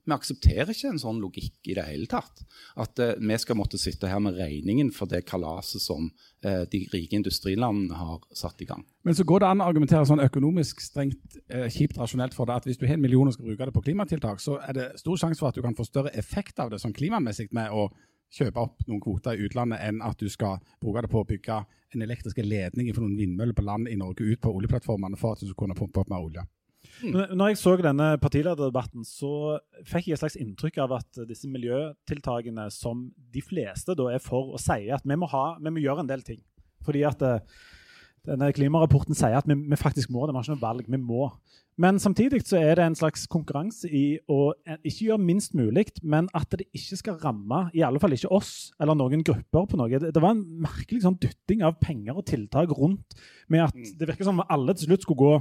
[0.03, 2.41] Vi aksepterer ikke en sånn logikk i det hele tatt.
[2.79, 6.09] At eh, vi skal måtte sitte her med regningen for det kalaset som
[6.43, 8.83] eh, de rike industrilandene har satt i gang.
[9.07, 12.59] Men så går det an å argumentere sånn økonomisk strengt eh, kjipt rasjonelt for det
[12.59, 14.89] at hvis du har en million og skal bruke det på klimatiltak, så er det
[14.99, 17.87] stor sjanse for at du kan få større effekt av det sånn klimamessig med å
[18.33, 21.59] kjøpe opp noen kvoter i utlandet, enn at du skal bruke det på å bygge
[21.93, 25.43] en elektrisk ledning fra noen vindmøller på land i Norge ut på oljeplattformene for at
[25.43, 26.45] du skal kunne pumpe opp mer olje.
[27.03, 31.47] Når når jeg så denne partilederdebatten, så fikk jeg et slags inntrykk av at disse
[31.49, 35.83] miljøtiltakene som de fleste da er for, å si at vi må, ha, vi må
[35.83, 36.41] gjøre en del ting.
[36.83, 37.39] Fordi at eh,
[38.27, 40.35] denne klimarapporten sier at vi, vi faktisk må det.
[40.35, 40.89] Vi har ikke noe valg.
[40.91, 41.29] Vi må.
[41.81, 45.87] Men samtidig så er det en slags konkurranse i å eh, ikke gjøre minst mulig,
[46.05, 49.79] men at det ikke skal ramme i alle fall ikke oss eller noen grupper på
[49.79, 49.89] noe.
[49.89, 53.17] Det, det var en merkelig sånn dytting av penger og tiltak rundt
[53.51, 55.33] med at det virker som om alle til slutt skulle gå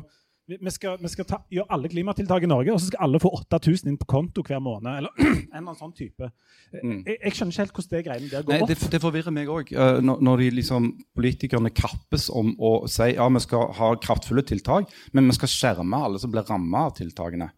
[0.51, 3.31] vi skal, vi skal ta, gjøre alle klimatiltak i Norge, og så skal alle få
[3.39, 4.91] 8000 inn på konto hver måned.
[4.99, 6.29] Eller en eller annen sånn type.
[6.75, 7.01] Mm.
[7.07, 8.73] Jeg, jeg skjønner ikke helt hvordan det greiene der går Nei, opp.
[8.73, 9.73] det, det forvirrer meg òg.
[10.03, 14.91] når, når de liksom, politikerne kappes om å si ja, vi skal ha kraftfulle tiltak,
[15.13, 17.53] men vi skal skjerme alle som blir ramma av tiltakene.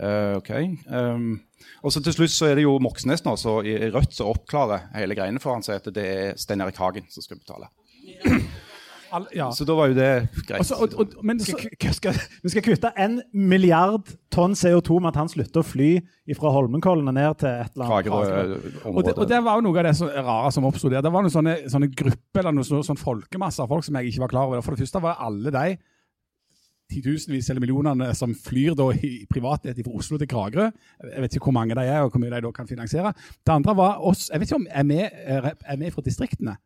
[0.00, 0.50] Uh, ok.
[0.86, 1.40] Um,
[1.84, 4.86] og så Til slutt så er det jo Moxnes nå, så i Rødt som oppklarer
[4.94, 7.68] hele greiene for han sier at det er Stein Erik Hagen som skal betale.
[9.10, 9.48] All, ja.
[9.54, 10.08] Så da var jo det
[10.46, 10.60] greit.
[10.60, 15.12] Også, og, og, men så, Skal, skal, vi skal kutte en milliard tonn CO2 med
[15.12, 15.90] at han slutter å fly
[16.38, 18.10] fra Holmenkollen og ned til et eller annet.
[18.10, 21.02] Kragerø og, det, og det var jo noe av det så rare som oppsto der.
[21.04, 24.12] Det var noen sånne, sånne grupper eller noen sånne, sånn folkemasser av folk som jeg
[24.12, 24.62] ikke var klar over.
[24.66, 25.66] For det første var alle de
[26.90, 30.70] titusenvis eller millionene som flyr da i privatjet fra Oslo til Kragerø.
[31.06, 33.12] Jeg vet ikke hvor mange de er, og hvor mye de da kan finansiere.
[33.46, 34.28] Det andre var oss.
[34.30, 36.56] Jeg vet ikke om er vi er med fra distriktene.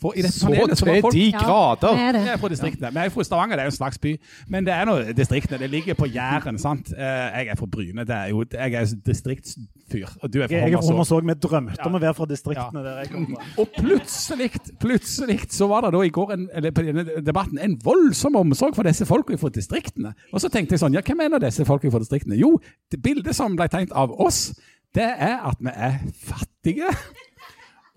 [0.00, 1.92] For i dette Så panelet så var folk de Ja, grader!
[1.94, 2.22] det er det.
[2.32, 2.90] Er fra distriktene.
[2.94, 4.12] jeg er fra Stavanger, det er jo en slags by.
[4.48, 5.58] Men det er nå distriktene.
[5.60, 6.92] Det ligger på Jæren, sant.
[6.96, 7.04] Eh,
[7.42, 8.04] Jeg er fra Bryne.
[8.08, 10.08] Det er jo, jeg er distriktsfyr.
[10.22, 11.22] Og du er fra er Hommersåk.
[11.28, 13.62] Vi drømte om å være fra distriktene der jeg kommer fra.
[13.62, 14.50] Og plutselig,
[14.80, 18.74] plutselig så var det da i går en, eller på denne debatten en voldsom omsorg
[18.74, 20.14] for disse folkene fra distriktene.
[20.32, 22.36] Og så tenkte jeg sånn, ja, hvem mener disse folkene fra distriktene?
[22.40, 22.56] Jo,
[22.90, 24.54] det bildet som ble tegnet av oss,
[24.96, 26.90] det er at vi er fattige.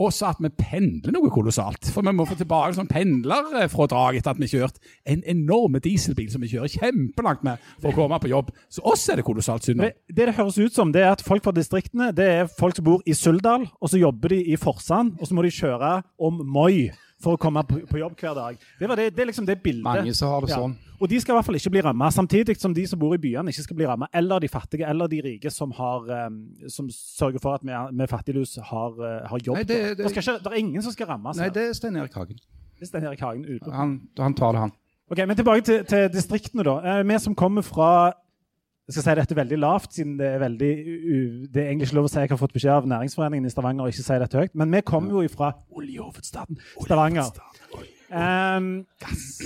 [0.02, 1.88] Og så at vi pendler noe kolossalt.
[1.94, 4.82] For vi må få tilbake sånn pendlerfradrag etter at vi har kjørt
[5.12, 8.52] en enorme dieselbil som vi kjører kjempelangt med for å komme på jobb.
[8.68, 9.86] Så oss er det kolossalt synd.
[9.86, 12.88] Det det høres ut som, det er at folk fra distriktene det er folk som
[12.88, 16.42] bor i Suldal, og så jobber de i Forsand, og så må de kjøre om
[16.44, 16.90] Moi
[17.26, 18.60] for å komme på, på jobb hver dag.
[18.80, 19.84] Det, var det, det er liksom det bildet.
[19.88, 20.62] Mange som har det Ja.
[20.62, 20.76] sånn.
[20.96, 23.20] Og de skal i hvert fall ikke bli ramma, samtidig som de som bor i
[23.20, 24.08] byene, ikke skal bli ramma.
[24.16, 28.08] Eller de fattige, eller de rike som, har, eh, som sørger for at vi, med
[28.10, 29.58] fattiglus har, eh, har jobb.
[29.60, 31.36] Nei, det- det- ikke, det er ingen som skal rammes.
[31.38, 32.38] Nei, det er Stein Erik Hagen.
[32.80, 33.72] Det er Stein Erik Hagen ute.
[33.72, 34.72] Han, han tar det, han.
[35.12, 36.78] Ok, Men tilbake til, til distriktene, da.
[37.00, 38.14] Eh, vi som kommer fra
[38.86, 41.18] jeg skal si dette veldig lavt, siden det er veldig u,
[41.50, 43.88] det er egentlig ikke lov å si jeg har fått beskjed av Næringsforeningen i Stavanger
[43.88, 44.54] å ikke si dette høyt.
[44.54, 47.32] Men vi kommer jo ifra oljehovedstaden Stavanger.
[48.14, 48.86] Um,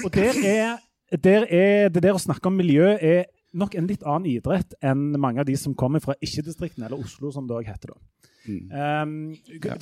[0.03, 0.81] og der er,
[1.15, 5.15] der er det der å snakke om miljø er nok en litt annen idrett enn
[5.17, 7.95] mange av de som kommer fra ikke-distriktene, eller Oslo, som det òg heter.
[7.95, 8.19] da.
[8.49, 9.35] Um,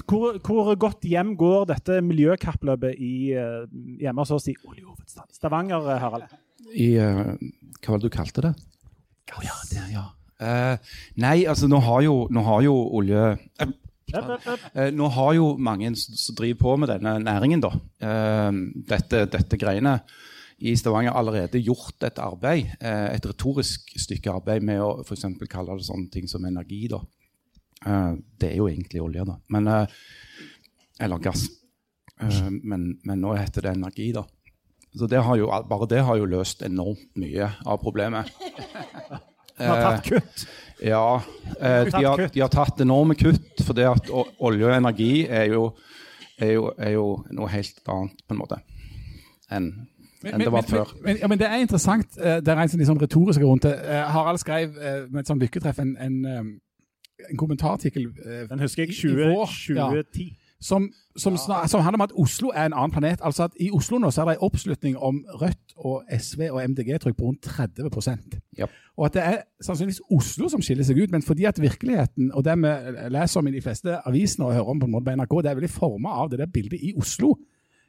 [0.09, 3.65] hvor, hvor godt hjem går dette miljøkappløpet i, uh,
[4.01, 6.33] hjemme hos oss i oljehovedstaden Stavanger, eh, Harald?
[6.75, 7.37] I uh,
[7.79, 8.53] Hva var det du kalte det?
[9.35, 10.05] Å ja, det, ja.
[10.37, 10.77] Uh,
[11.17, 13.23] nei, altså nå har jo, nå har jo olje...
[13.57, 19.59] uh, nå har jo mange som driver på med denne næringen, da, eh, dette, dette
[19.59, 19.97] greiene,
[20.57, 25.27] i Stavanger allerede gjort et arbeid, et retorisk stykke arbeid med å f.eks.
[25.51, 26.87] kalle det sånne ting som energi.
[26.89, 26.97] da.
[28.41, 29.35] Det er jo egentlig olje, da.
[29.53, 29.69] Men,
[30.97, 31.43] eller gass.
[32.17, 34.25] Men, men nå heter det energi, da.
[34.97, 38.31] Så det har jo, bare det har jo løst enormt mye av problemet.
[39.57, 40.41] De har tatt kutt.
[40.85, 41.17] Ja,
[41.57, 45.47] eh, de, har, de har tatt enorme kutt, for det at olje og energi er
[45.49, 45.63] jo,
[46.37, 48.59] er, jo, er jo noe helt annet, på en måte,
[49.49, 49.71] enn
[50.27, 50.93] enn det var men, før.
[51.01, 52.17] Men, ja, men det er interessant.
[52.17, 53.73] eh, Det er en sånn liksom retorisk rundt det.
[53.85, 58.61] Eh, Harald skrev eh, med et sånn lykketreff en, en, eh, en kommentarartikkel eh, Den
[58.65, 59.13] husker jeg 2010.
[59.13, 59.89] 20, vår, ja.
[60.57, 60.93] 2010.
[61.17, 61.67] som, som, ja.
[61.67, 63.19] som handler om at Oslo er en annen planet.
[63.21, 66.61] Altså at I Oslo nå så er det en oppslutning om Rødt og SV og
[66.69, 67.89] MDG-trykk på rundt 30
[68.59, 68.69] yep.
[68.97, 72.45] Og at det er sannsynligvis Oslo som skiller seg ut, men fordi at virkeligheten og
[72.45, 72.73] det vi
[73.13, 75.69] leser om i de fleste avisene og hører om på på NRK, det er veldig
[75.69, 77.35] forma av det der bildet i Oslo.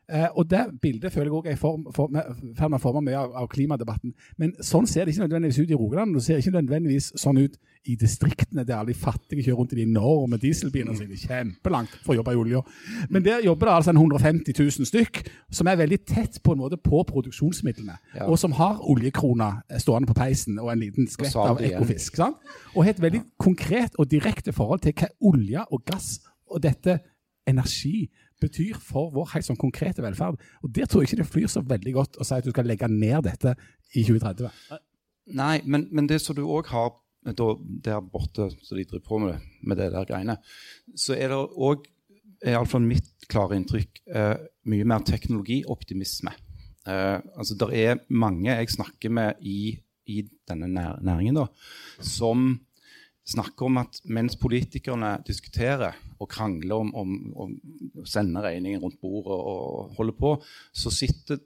[0.09, 2.23] Eh, og det bildet føler jeg også er i form, for, med,
[2.57, 4.15] ferd med å forme mye av, av klimadebatten.
[4.41, 6.15] Men sånn ser det ikke nødvendigvis ut i Rogaland.
[6.17, 9.79] Det ser ikke nødvendigvis sånn ut i distriktene, der alle de fattige kjører rundt i
[9.79, 12.63] de enorme dieselbilene sine kjempelangt for å jobbe i olja.
[13.13, 15.21] Men der jobber det altså 150 000 stykk,
[15.61, 17.99] som er veldig tett på en måte på produksjonsmidlene.
[18.17, 18.27] Ja.
[18.29, 22.17] Og som har oljekroner stående på peisen og en liten skvett av ekofisk.
[22.21, 22.41] Sant?
[22.75, 26.17] Og har et veldig konkret og direkte forhold til hva olje og gass
[26.49, 26.97] og dette
[27.49, 28.09] energi
[28.43, 30.39] betyr for vår helt sånn konkrete velferd.
[30.63, 32.69] Og Der tror jeg ikke det flyr så veldig godt å si at du skal
[32.69, 33.55] legge ned dette
[33.95, 34.79] i 2030.
[35.39, 36.93] Nei, men, men det som du òg har
[37.37, 37.49] da,
[37.85, 40.39] der borte, som de driver på med, med det der greiene,
[40.97, 41.89] så er det òg,
[42.47, 44.37] iallfall mitt klare inntrykk, eh,
[44.71, 46.33] mye mer teknologioptimisme.
[46.89, 49.75] Eh, altså, det er mange jeg snakker med i,
[50.09, 51.49] i denne næringen, da,
[52.01, 52.55] som
[53.29, 57.49] snakker om at mens politikerne diskuterer og krangler om, å
[58.09, 60.33] sende regningen rundt bordet og, og holder på,
[60.73, 61.43] så sitter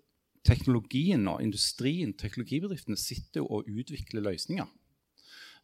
[0.46, 4.70] teknologien og industrien, teknologibedriftene, sitter og utvikler løsninger.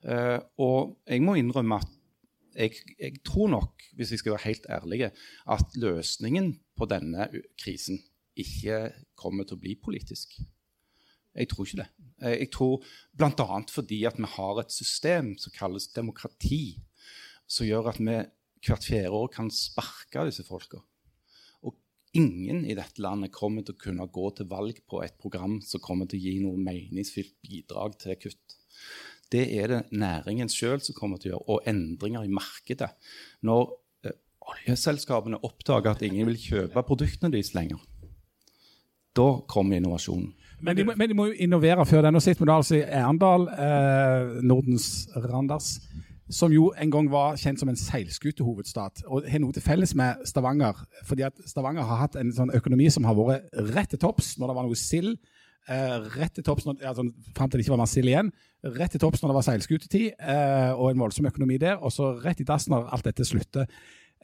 [0.06, 1.94] Eh, og jeg må innrømme at
[2.58, 5.10] jeg, jeg tror nok, hvis jeg skal være helt ærlig,
[5.46, 7.28] at løsningen på denne
[7.60, 8.00] krisen
[8.38, 10.38] ikke kommer til å bli politisk.
[11.38, 11.88] Jeg tror ikke det.
[12.22, 12.84] Eh, Jeg tror
[13.16, 13.62] bl.a.
[13.70, 16.78] fordi at vi har et system som kalles demokrati,
[17.46, 18.18] som gjør at vi
[18.66, 20.80] hvert fjerde år kan sparke disse folka.
[21.62, 21.76] Og
[22.18, 25.82] ingen i dette landet kommer til å kunne gå til valg på et program som
[25.84, 28.56] kommer til å gi noe meningsfylt bidrag til kutt.
[29.32, 32.88] Det er det næringen sjøl som kommer til å gjøre, og endringer i markedet.
[33.44, 33.74] Når
[34.08, 37.82] eh, oljeselskapene oppdager at ingen vil kjøpe produktene deres lenger,
[39.18, 40.32] da kommer innovasjonen.
[40.60, 42.12] Men de, må, men de må jo innovere før det.
[42.12, 45.78] Nå sitter vi da altså i Erendal, eh, Nordens Randers,
[46.30, 49.04] som jo en gang var kjent som en seilskutehovedstad.
[49.06, 50.84] Og har noe til felles med Stavanger.
[51.04, 54.50] fordi at Stavanger har hatt en sånn økonomi som har vært rett til topps når
[54.50, 55.16] det var noe sild.
[55.68, 58.32] Eh, rett til topps når- ja, sånn, fram til det ikke var mer sild igjen.
[58.64, 61.76] Rett til topps når det var seilskutetid, eh, og en voldsom økonomi der.
[61.76, 63.66] Og så rett i dass når alt dette slutter.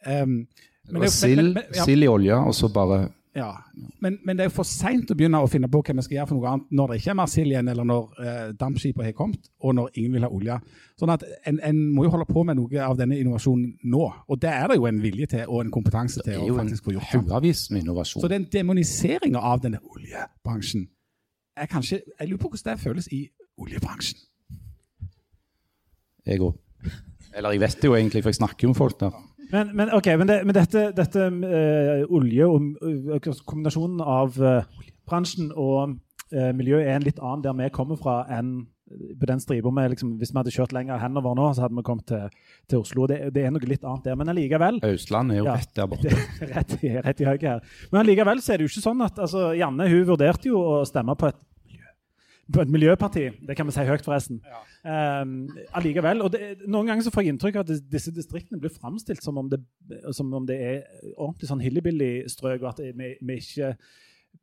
[0.07, 0.47] Um,
[0.87, 1.85] det var Sild ja.
[1.87, 3.51] i olja, og så bare Ja,
[3.99, 6.21] men, men, det er jo for seint å begynne å finne på hva vi skal
[6.21, 9.09] gjøre for noe annet når det ikke er mer sild igjen, eller når eh, dampskipene
[9.09, 10.59] har kommet, og når ingen vil ha olje.
[11.01, 14.05] Sånn at en, en, må jo holde på med noe av denne innovasjonen nå.
[14.31, 16.31] Og det er det jo en vilje til og en kompetanse til.
[16.31, 18.23] Det er jo en haugavis med innovasjon.
[18.23, 20.87] Så den demoniseringa av denne oljebransjen
[21.55, 23.25] er kanskje Jeg lurer på hvordan det føles i
[23.59, 24.23] oljebransjen.
[26.25, 26.55] Jeg òg.
[27.35, 29.15] Eller jeg vet det jo egentlig, for jeg snakker jo med folk der.
[29.55, 34.63] Men, men, okay, men, det, men dette, dette uh, olje og uh, kombinasjonen av uh,
[35.07, 36.01] bransjen og
[36.35, 38.65] miljøet er en litt annen der vi kommer fra enn
[39.21, 42.07] på den stripa liksom, Hvis vi hadde kjørt lenger henover nå, så hadde vi kommet
[42.09, 42.29] til,
[42.69, 43.07] til Oslo.
[43.07, 44.19] Det, det, er noe litt annet der.
[44.19, 46.13] Men allikevel Østlandet er jo ja, rett der borte.
[46.55, 47.79] rett, rett i høyre her.
[47.93, 50.83] Men allikevel så er det jo ikke sånn at altså, Janne hun vurderte jo å
[50.89, 51.41] stemme på et
[52.53, 53.25] et miljøparti.
[53.49, 54.41] Det kan vi si høyt, forresten.
[54.45, 54.63] Ja.
[55.23, 56.23] Um, allikevel.
[56.25, 59.39] Og det, noen ganger så får jeg inntrykk av at disse distriktene blir framstilt som
[59.41, 59.63] om det,
[60.13, 60.81] som om det er
[61.15, 63.75] ordentlig sånn hillbilly-strøk, og at vi, vi, ikke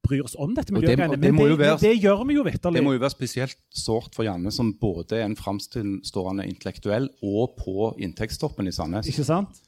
[0.01, 1.19] bryr oss om dette miljøgreiene.
[1.19, 2.79] Men det, være, det, gjør vi jo vitterlig.
[2.79, 7.57] Det må jo være spesielt sårt for Janne, som både er en framstående intellektuell og
[7.59, 9.11] på inntektstoppen i Sandnes.
[9.11, 9.61] Ikke sant?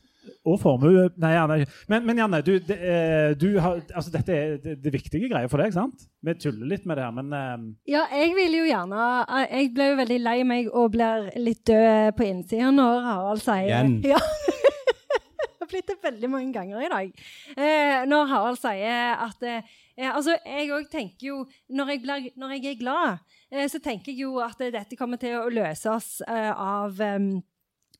[0.43, 1.59] Og formue Nei, nei.
[1.91, 5.51] Men, men, Janne, du, det, eh, du har, altså, dette er det, det, viktige greier
[5.51, 6.03] for deg, sant?
[6.23, 7.69] Vi tuller litt med det her, men um...
[7.89, 9.05] Ja, jeg vil jo gjerne
[9.47, 13.69] Jeg ble jo veldig lei meg og blir litt død på innsida når Harald sier
[13.69, 14.01] Igjen.
[14.13, 14.19] Ja.
[14.19, 17.23] det har blitt det veldig mange ganger i dag.
[17.55, 19.71] Eh, når Harald sier at eh,
[20.09, 21.39] altså, Jeg òg tenker jo
[21.71, 25.21] når jeg, blir, når jeg er glad, eh, så tenker jeg jo at dette kommer
[25.21, 27.37] til å løses eh, av um,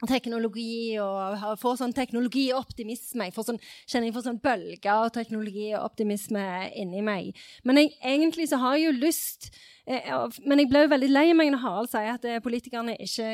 [0.10, 3.30] teknologi og får sånn teknologioptimisme.
[3.30, 6.46] Jeg får sånn, kjenner jeg får sånn bølger av teknologioptimisme
[6.80, 7.44] inni meg.
[7.64, 9.52] Men jeg, egentlig så har jeg jo lyst
[9.86, 10.10] eh,
[10.46, 13.34] Men jeg ble jo veldig lei meg når Harald sier at eh, politikerne ikke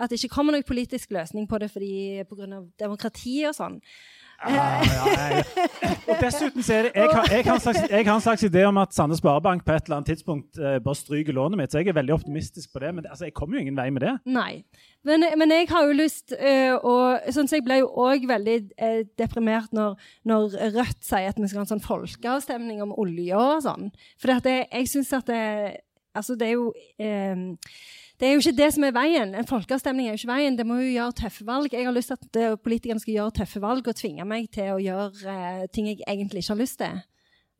[0.00, 2.62] at det ikke kommer noen politisk løsning på det fordi pga.
[2.80, 3.76] demokrati og sånn.
[4.40, 8.78] Og dessuten så er det, jeg, har, jeg, har slags, jeg en slags idé om
[8.80, 11.72] at Sande Sparebank på et eller annet tidspunkt eh, bare stryker lånet mitt.
[11.72, 12.94] Så jeg er veldig optimistisk på det.
[12.96, 14.14] Men altså, jeg kommer jo ingen vei med det.
[14.30, 14.62] Nei.
[15.06, 18.56] Men, men jeg har jo lyst uh, og sånn så Jeg ble jo òg veldig
[18.74, 19.94] uh, deprimert når,
[20.28, 23.88] når, Rødt sier at vi skal ha en sånn folkeavstemning om olje og sånn.
[24.20, 25.44] For jeg syns at det
[26.10, 26.72] Altså, det er jo
[28.20, 29.30] det er jo ikke det som er veien.
[29.34, 30.56] En folkeavstemning er jo ikke veien.
[30.58, 31.72] Det må jo gjøre tøffe valg.
[31.72, 34.80] Jeg har lyst til at politikerne skal gjøre tøffe valg og tvinge meg til å
[34.82, 36.98] gjøre uh, ting jeg egentlig ikke har lyst til.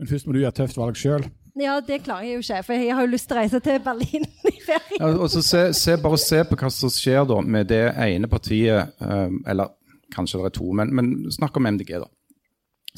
[0.00, 1.24] Men først må du gjøre tøft valg sjøl.
[1.60, 2.62] Ja, det klarer jeg jo ikke.
[2.66, 4.98] For jeg har jo lyst til å reise til Berlin i ferien.
[4.98, 8.30] Ja, og så se, se, bare se på hva som skjer da med det ene
[8.30, 9.72] partiet, um, eller
[10.14, 12.08] kanskje det er to, men, men snakk om MDG, da.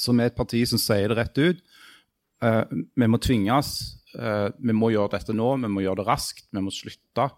[0.00, 1.62] Som er et parti som sier det rett ut.
[2.42, 2.64] Uh,
[2.98, 3.74] vi må tvinges.
[4.18, 6.46] Uh, vi må gjøre dette nå, vi må gjøre det raskt.
[6.50, 7.30] Vi må slutte.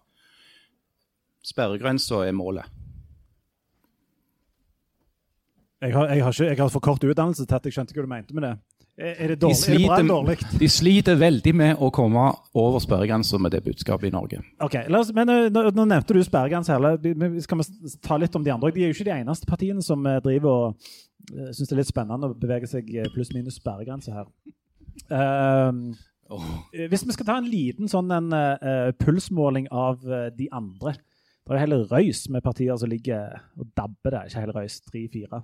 [1.44, 2.70] Sperregrensa er målet.
[5.84, 8.06] Jeg har, jeg, har ikke, jeg har, for kort utdannelse til at jeg skjønte hva
[8.06, 8.54] du mente med det.
[8.94, 10.36] Er det, dårlig, de sliter, er det dårlig?
[10.60, 14.38] De sliter veldig med å komme over sperregrensa med det budskapet i Norge.
[14.62, 17.40] Ok, oss, men eh, nå, nå, nevnte du sperregrense her.
[17.42, 18.70] Skal vi ta litt om de andre?
[18.72, 20.92] De er jo ikke de eneste partiene som eh, driver og
[21.34, 24.30] uh, syns det er litt spennende å bevege seg pluss-minus sperregrense her.
[25.10, 25.88] Um,
[26.30, 26.46] oh.
[26.70, 30.06] Hvis vi skal ta en liten sånn en, uh, pulsmåling av
[30.38, 30.94] de andre
[31.52, 34.30] det er hele røys med partier som ligger og dabber der.
[34.30, 35.42] Ikke hele røys, tre-fire.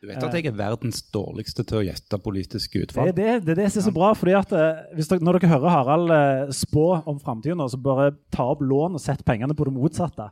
[0.00, 3.10] Du vet at jeg er verdens dårligste til å gjette politiske utfall?
[3.10, 4.10] Det, det, det, det som er så bra.
[4.16, 8.48] fordi at eh, dere, Når dere hører Harald eh, spå om framtida, så bare ta
[8.54, 10.30] opp lån og sett pengene på det motsatte.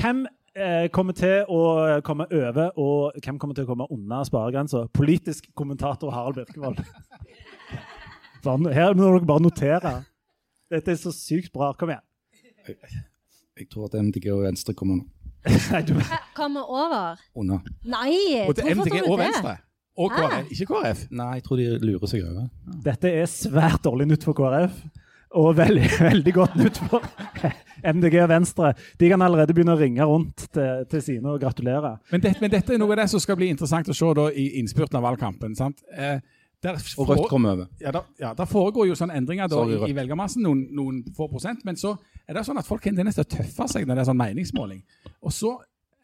[0.00, 0.24] Hvem
[0.56, 1.60] eh, kommer til å
[2.06, 4.86] komme over, og hvem kommer til å komme under sparegrensa?
[4.96, 6.80] Politisk kommentator Harald Birkevold.
[8.72, 9.94] Her må dere bare notere.
[10.72, 11.74] Dette er så sykt bra.
[11.76, 12.04] Kom igjen.
[13.58, 15.08] Jeg tror at MDG og Venstre kommer nå.
[16.36, 17.20] Kommer over?
[17.34, 17.60] Under.
[17.88, 18.44] Nei!
[18.46, 19.56] Og til MDG og Venstre?
[20.00, 21.04] Og KrF, ikke KrF?
[21.16, 22.48] Nei, jeg tror de lurer seg over.
[22.84, 24.76] Dette er svært dårlig nytt for KrF.
[25.40, 27.04] Og veldig, veldig godt nytt for
[27.94, 28.72] MDG og Venstre.
[29.00, 31.96] De kan allerede begynne å ringe rundt til, til sine og gratulere.
[32.10, 34.26] Men, det, men, dette er noe av det som skal bli interessant å se da,
[34.32, 35.56] i innspurten av valgkampen.
[35.58, 35.84] sant?
[35.94, 36.18] Eh,
[36.60, 37.68] og Rødt kommer over.
[37.80, 41.30] Ja, der, ja, der foregår jo sånne endringer da, i, i, velgermassen, noen, noen, få
[41.32, 41.62] prosent.
[41.64, 41.94] Men så
[42.26, 44.08] er det sånn at folk har en tendens til å tøffe seg når det er
[44.10, 44.82] sånn meningsmåling.
[45.24, 45.54] Og så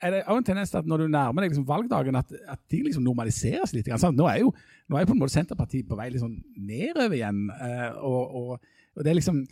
[0.00, 2.62] er det også en tendens til at når du nærmer deg liksom valgdagen, at, at
[2.72, 3.90] de liksom normaliseres litt.
[4.00, 4.54] Sånn, nå, er jo,
[4.88, 7.44] nå er jo på en måte Senterpartiet på vei liksom nedover igjen.
[7.52, 9.44] Uh, og, og, og, det er liksom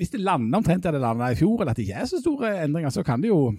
[0.00, 2.20] Hvis det lander omtrent der det landa i fjor, eller at det ikke er så
[2.22, 3.52] store endringer, så kan det jo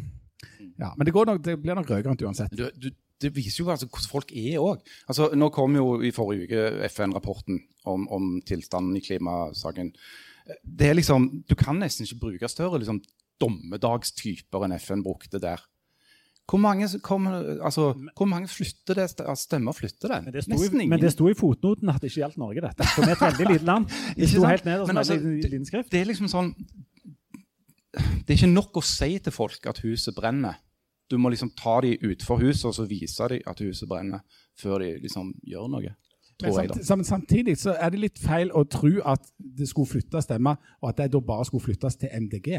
[0.82, 2.54] ja, Men det, nok, det blir nok rød-grønt uansett.
[2.58, 2.90] Du, du,
[3.22, 4.82] det viser jo altså hvordan folk er òg.
[5.08, 9.92] Altså, nå kom jo i forrige uke FN-rapporten om, om, tilstanden i klimasaken.
[10.66, 13.02] Det er liksom, Du kan nesten ikke bruke større liksom,
[13.42, 15.62] dommedagstyper enn FN brukte der.
[16.52, 20.18] Hvor mange, kom, altså, hvor mange flytter det, altså, stemmer flytter det?
[20.26, 22.88] Men det, sto i, men det sto i fotnoten at det ikke gjaldt Norge, dette.
[22.92, 23.86] For vi er et veldig lite land.
[24.20, 26.52] Det sto helt nederst altså, det- Det er liksom sånn
[27.94, 30.60] Det er ikke nok å si til folk at huset brenner.
[31.12, 34.24] Du må liksom ta dem utfor huset og så vise dem at huset brenner,
[34.60, 35.96] før de liksom gjør noe.
[36.42, 40.58] Men jeg, samtidig så er det litt feil å tro at det skulle flyttes stemmer,
[40.82, 42.56] og at det da bare skulle flyttes til MDG.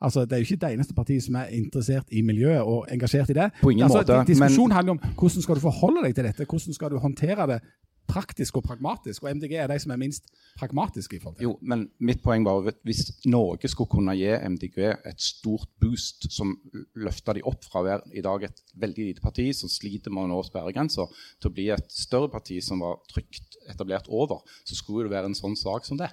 [0.00, 3.30] Altså, Det er jo ikke det eneste partiet som er interessert i miljøet og engasjert
[3.32, 3.48] i det.
[3.62, 6.76] På ingen altså, måte, Diskusjonen handler om hvordan skal du forholde deg til dette, hvordan
[6.76, 7.60] skal du håndtere det
[8.08, 9.22] praktisk og pragmatisk.
[9.24, 10.28] Og MDG er de som er minst
[10.58, 11.48] pragmatiske i forhold til.
[11.48, 16.28] Jo, men mitt poeng var at hvis Norge skulle kunne gi MDG et stort boost
[16.32, 16.54] som
[16.96, 20.24] løfta de opp fra å være i dag et veldig lite parti som sliter med
[20.26, 24.74] å nå sperregrenser, til å bli et større parti som var trygt etablert over, så
[24.78, 26.12] skulle det være en sånn sak som det.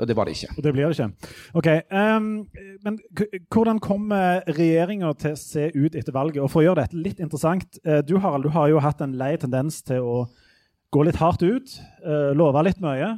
[0.00, 0.54] Og det var det ikke.
[0.56, 1.30] Og det blir det ikke.
[1.60, 2.28] Ok, um,
[2.82, 6.40] Men k- hvordan kommer regjeringa til å se ut etter valget?
[6.42, 9.12] Og For å gjøre dette litt interessant, eh, du Harald, du har jo hatt en
[9.20, 10.16] lei tendens til å
[10.92, 13.14] gå litt hardt ut, uh, love litt mye.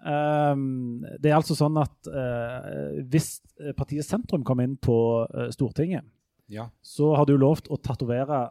[0.00, 3.34] Um, det er altså sånn at uh, hvis
[3.76, 4.96] partiet Sentrum kommer inn på
[5.28, 6.06] uh, Stortinget,
[6.50, 6.70] Ja.
[6.82, 8.46] så har du lovt å tatovere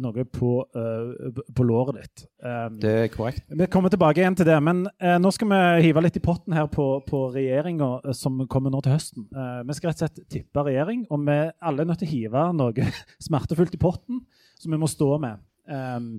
[0.00, 2.24] noe på, uh, på låret ditt.
[2.40, 3.44] Um, Det er korrekt.
[3.50, 4.86] vi kommer tilbake igjen til det, men
[5.20, 8.94] nå skal vi hive litt i potten her på, på regjeringa som kommer nå til
[8.96, 9.28] høsten.
[9.68, 12.46] Vi skal rett og slett tippe regjering, og vi alle er nødt til å hive
[12.56, 12.88] noe
[13.28, 14.22] smertefullt i potten
[14.56, 15.44] som vi må stå med.
[15.68, 16.14] Um,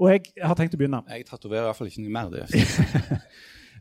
[0.00, 1.02] og jeg har tenkt å begynne.
[1.12, 2.30] Jeg tatoverer i hvert fall ikke noe mer.
[2.32, 2.44] det.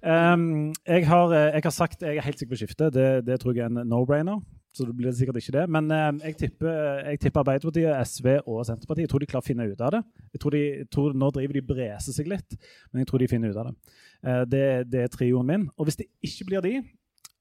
[0.04, 0.48] Um,
[0.94, 2.90] jeg, har, eh, jeg har sagt jeg er helt sikker på skifte.
[2.92, 4.42] Det, det tror jeg er en no-brainer.
[4.76, 5.64] Så det blir sikkert ikke det.
[5.72, 9.08] Men um, jeg, tipper, jeg tipper Arbeiderpartiet, SV og Senterpartiet.
[9.08, 10.04] Jeg tror de klarer å finne ut av det.
[10.36, 10.64] Jeg tror, de,
[10.94, 12.60] tror Nå driver de breser seg litt,
[12.92, 13.98] men jeg tror de finner ut av det.
[14.28, 15.68] Uh, det, det er trioen min.
[15.80, 16.76] Og hvis det ikke blir de,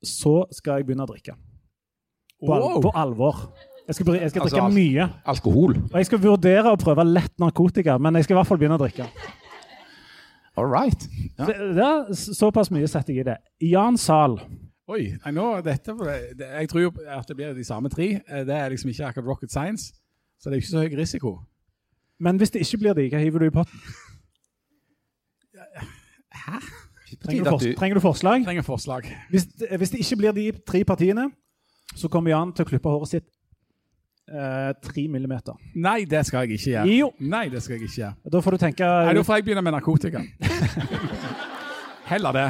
[0.06, 1.34] så skal jeg begynne å drikke.
[2.38, 2.80] På, al Wow.
[2.86, 3.42] på alvor.
[3.88, 5.04] Jeg skal, jeg skal Altså, drikke al- mye.
[5.32, 5.76] Alkohol.
[5.88, 8.76] Og jeg skal vurdere å prøve lett narkotika, men jeg skal i hvert fall begynne
[8.76, 9.06] å drikke.
[10.58, 11.06] All right.
[11.38, 11.46] Ja.
[11.48, 13.36] Det, det er såpass mye setter jeg i det.
[13.70, 14.36] Jan Zahl.
[14.88, 15.92] Oi, nå, dette,
[16.36, 18.10] det, Jeg tror jo at det blir de samme tre.
[18.28, 19.92] Eh, Det er liksom ikke akkurat rocket science.
[20.40, 21.32] Så det er ikke så høy risiko.
[22.20, 23.78] Men hvis det ikke blir de, hva hiver du i potten?
[27.24, 28.44] Trenger du, for, trenger du forslag?
[28.44, 29.06] Trenger forslag.
[29.32, 29.46] Hvis,
[29.78, 31.30] hvis det ikke blir de tre partiene,
[31.96, 33.26] så kommer Jan til å klippe håret sitt
[34.28, 35.56] eh, tre millimeter.
[35.74, 36.94] Nei, det skal jeg ikke gjøre.
[36.98, 37.10] Jo.
[37.18, 38.14] Nei, det skal jeg ikke gjøre.
[38.32, 40.22] Da får du tenke Nei, Da får jeg begynne med narkotika.
[42.12, 42.48] Heller det.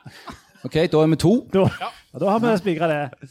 [0.66, 1.34] OK, da er vi to.
[1.52, 3.28] Da, ja, da har vi spikra det.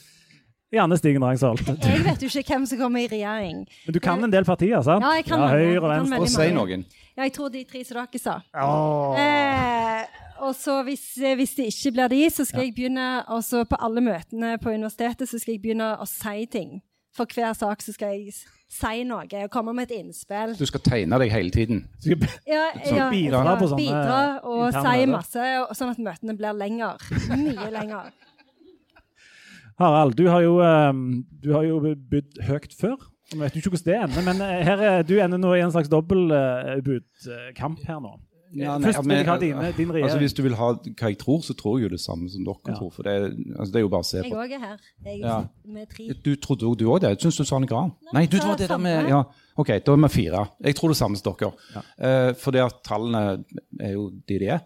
[0.73, 1.63] Janne Stigen Rangsholt.
[1.63, 3.61] Jeg vet jo ikke hvem som kommer i regjering.
[3.85, 5.03] Men du kan en del partier, sant?
[5.05, 6.19] Ja, jeg kan ja, Høyre og venstre.
[6.19, 6.83] Og si noen.
[7.15, 8.35] Ja, jeg tror de tre som dere sa.
[8.59, 9.15] Oh.
[9.15, 10.03] Eh,
[10.43, 11.05] og så hvis,
[11.39, 15.29] hvis det ikke blir de, så skal jeg begynne også På alle møtene på universitetet
[15.29, 16.77] så skal jeg begynne å si ting.
[17.17, 18.35] For hver sak så skal jeg
[18.69, 20.53] si noe og komme med et innspill.
[20.59, 21.83] Du skal tegne deg hele tiden.
[22.05, 25.49] Ja, ja, bidra ja, på bidra og si masse,
[25.79, 27.01] sånn at møtene blir lenger.
[27.33, 28.11] Mye lenger.
[29.81, 31.03] Harald, du har jo, ehm,
[31.43, 32.97] du har jo bodd høyt før.
[33.31, 35.73] Jeg vet ikke hvordan det ender, men eh, her er, du ender nå i en
[35.73, 38.15] slags dobbeltbudkamp her nå.
[38.55, 40.03] Ja, nei, Først vil jeg ha dine, din regjering.
[40.05, 42.45] Altså, hvis du vil ha hva jeg tror, så tror jeg jo det samme som
[42.45, 42.75] dere Ja.
[42.77, 42.91] tror.
[42.95, 44.23] For det, er- altså, det er jo bare å se på.
[44.23, 44.77] Jeg òg er her.
[45.05, 45.43] Jeg Ja.
[45.65, 46.07] med tre.
[46.23, 47.09] Du trodde òg du òg det?
[47.09, 47.93] Jeg syns du sa noe annet.
[48.13, 49.23] Nei, du sa det der med ja,
[49.57, 50.47] OK, da er vi fire.
[50.63, 52.33] Jeg tror det samme som dere.
[52.35, 53.43] For at tallene
[53.81, 54.59] er jo de de er.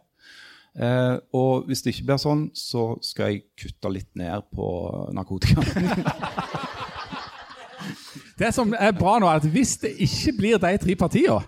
[0.80, 5.60] Uh, og hvis det ikke blir sånn, så skal jeg kutte litt ned på narkotika.
[8.40, 11.42] Det som er bra nå, er at hvis det ikke blir de tre partiene,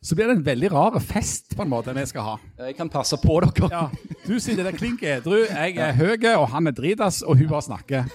[0.00, 2.36] så blir det en veldig rar fest på en måte vi skal ha.
[2.64, 3.68] jeg kan passe på dere.
[3.68, 3.82] Ja,
[4.24, 7.66] Du sitter der klink edru, jeg er høy, og han er dritas, og hun bare
[7.68, 8.08] snakker.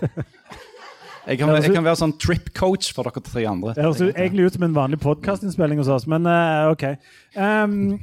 [1.26, 3.74] Jeg kan, jeg kan være sånn trip coach for dere tre andre.
[3.74, 6.86] Det høres egentlig ut som en vanlig podkastinnspilling hos oss, men uh, OK.
[7.34, 7.96] Um,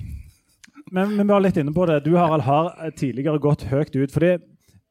[0.93, 2.01] men, men vi var litt inne på det.
[2.05, 4.11] Du Harald, har tidligere gått høyt ut.
[4.12, 4.33] fordi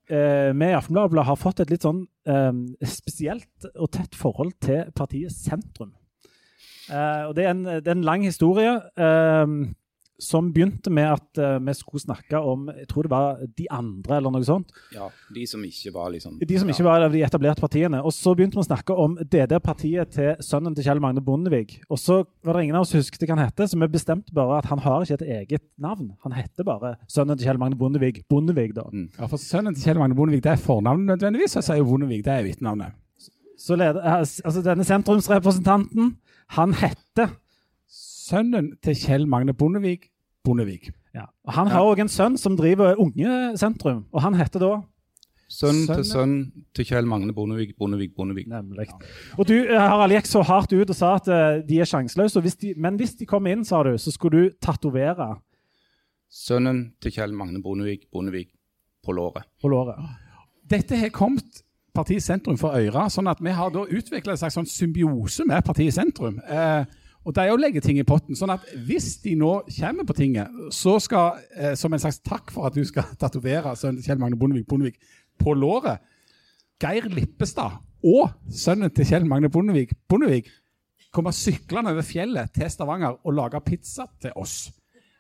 [0.10, 4.88] eh, vi i Aftenbladet har fått et litt sånn um, spesielt og tett forhold til
[4.98, 5.92] partiet Sentrum.
[6.90, 9.46] Eh, og det er, en, det er en lang historie uh,
[10.22, 14.18] som begynte med at uh, vi skulle snakke om jeg tror det var de andre,
[14.20, 14.70] eller noe sånt.
[14.94, 18.02] Ja, De som ikke var liksom De som ikke var de etablerte partiene.
[18.06, 21.80] Og så begynte vi å snakke om DD-partiet til sønnen til Kjell Magne Bondevik.
[21.90, 24.62] Og så var det ingen av oss husket hva han hette, så vi bestemte bare
[24.62, 26.14] at han har ikke et eget navn.
[26.26, 28.24] Han heter bare sønnen til Kjell Magne Bondevik.
[28.30, 28.88] Bondevik, da.
[29.18, 31.90] Ja, for Sønnen til Kjell Magne Bondevik det er fornavnet nødvendigvis, og så er jo
[31.90, 32.98] Bondevik det er etternavnet.
[33.62, 36.16] Så leder, altså denne sentrumsrepresentanten,
[36.58, 37.36] han heter
[37.92, 40.10] Sønnen til Kjell Magne Bondevik
[40.44, 40.90] Bondevik.
[41.14, 41.28] ja.
[41.46, 44.72] Og Han har òg en sønn som driver Ungesentrum, og han heter da
[45.52, 46.36] Sønn til sønn
[46.72, 48.48] til Kjell Magne Bondevik, Bondevik, Bondevik.
[48.48, 48.86] Nemlig.
[49.36, 52.40] Og du eh, Harald, gikk så hardt ut og sa at uh, de er sjanseløse.
[52.40, 55.34] Hvis de, men hvis de kom inn, sa du, så skulle du tatovere
[56.32, 58.54] Sønnen til Kjell Magne Bondevik, Bondevik
[59.04, 59.44] på låret.
[59.60, 60.00] på låret.
[60.72, 61.66] Dette har kommet
[61.96, 65.64] partiet Sentrum for øyre, sånn at vi har da utvikla en slags sånn symbiose med
[65.68, 66.40] partiet Sentrum.
[66.48, 66.84] Eh,
[67.22, 68.36] og de òg legger ting i potten.
[68.36, 72.52] sånn at hvis de nå kommer på tinget, så skal, eh, som en slags takk
[72.52, 74.98] for at du skal tatovere sønnen til Kjell Magne Bondevik Bondevik
[75.38, 76.02] på låret,
[76.82, 80.50] Geir Lippestad og sønnen til Kjell Magne Bondevik Bondevik
[81.12, 84.72] kommer syklende over fjellet til Stavanger og lager pizza til oss.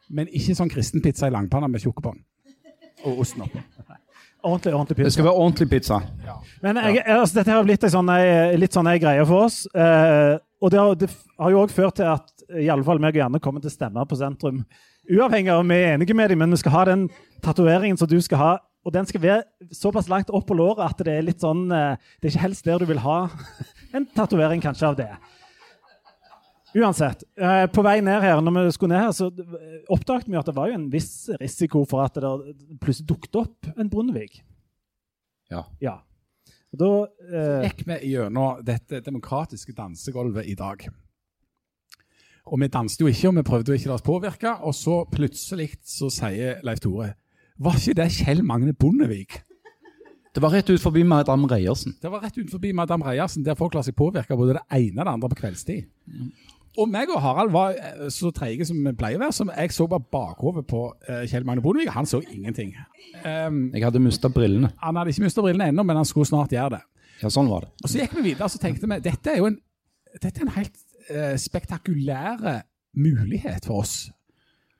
[0.10, 2.24] Men ikke sånn kristenpizza i langpanna med tjukke bånd.
[3.06, 3.62] Og osten oppå.
[4.44, 6.00] Ordentlig, ordentlig Det skal være ordentlig pizza.
[6.62, 9.64] Men jeg, altså, dette har blitt en sånn, ei- litt sånn ei greie for oss.
[9.76, 12.28] Eh, og det har, det har jo òg ført til at
[12.60, 14.64] i alle fall meg og Janne kommer til å stemme på sentrum.
[15.12, 17.08] Uavhengig av om vi er enige med dem, men vi skal ha den
[17.42, 18.52] tatoveringen som du skal ha.
[18.86, 19.44] Og den skal være
[19.78, 22.66] såpass langt opp på låret at det er litt sånn eh, Det er ikke helst
[22.66, 23.28] der du vil ha
[23.96, 25.10] en tatovering kanskje av det.
[26.78, 27.24] Uansett.
[27.38, 29.28] eh, på vei ned her, når vi skulle ned her, så
[29.92, 33.72] oppdaget vi at det var jo en viss risiko for at det plutselig dukket opp
[33.76, 34.40] en Bondevik.
[35.52, 35.66] Ja.
[35.84, 35.98] Ja.
[36.72, 36.92] Og da
[37.28, 40.88] eh, gikk vi gjennom dette demokratiske dansegulvet i dag.
[42.48, 44.56] Og vi danset jo ikke, og vi prøvde jo ikke å la oss påvirke.
[44.66, 47.14] Og så plutselig så sier Leif Tore
[47.62, 49.42] Var ikke det Kjell Magne Bondevik?
[50.32, 51.98] Det var rett ut forbi Madame Reiersen.
[52.00, 54.64] Det var rett ut forbi Madame Reiersen, der folk lar seg påvirke av både det
[54.78, 55.90] ene og det andre på kveldstid.
[56.80, 59.74] Og meg og Harald var eh, så treige som vi pleier å være, så jeg
[59.76, 61.92] så bare bakhovet på eh, Kjell Magne Bondevik.
[61.92, 62.72] Han så ingenting.
[63.26, 64.72] Um, Jeg hadde mista brillene.
[64.80, 66.82] han hadde ikke mistet brillene ennå, men han skulle snart gjøre det.
[67.22, 67.74] Ja, sånn var det.
[67.84, 69.60] Og så gikk vi videre og så tenkte vi dette er jo en,
[70.16, 70.80] dette er en helt
[71.12, 72.64] uh, spektakulær
[72.98, 74.08] mulighet for oss.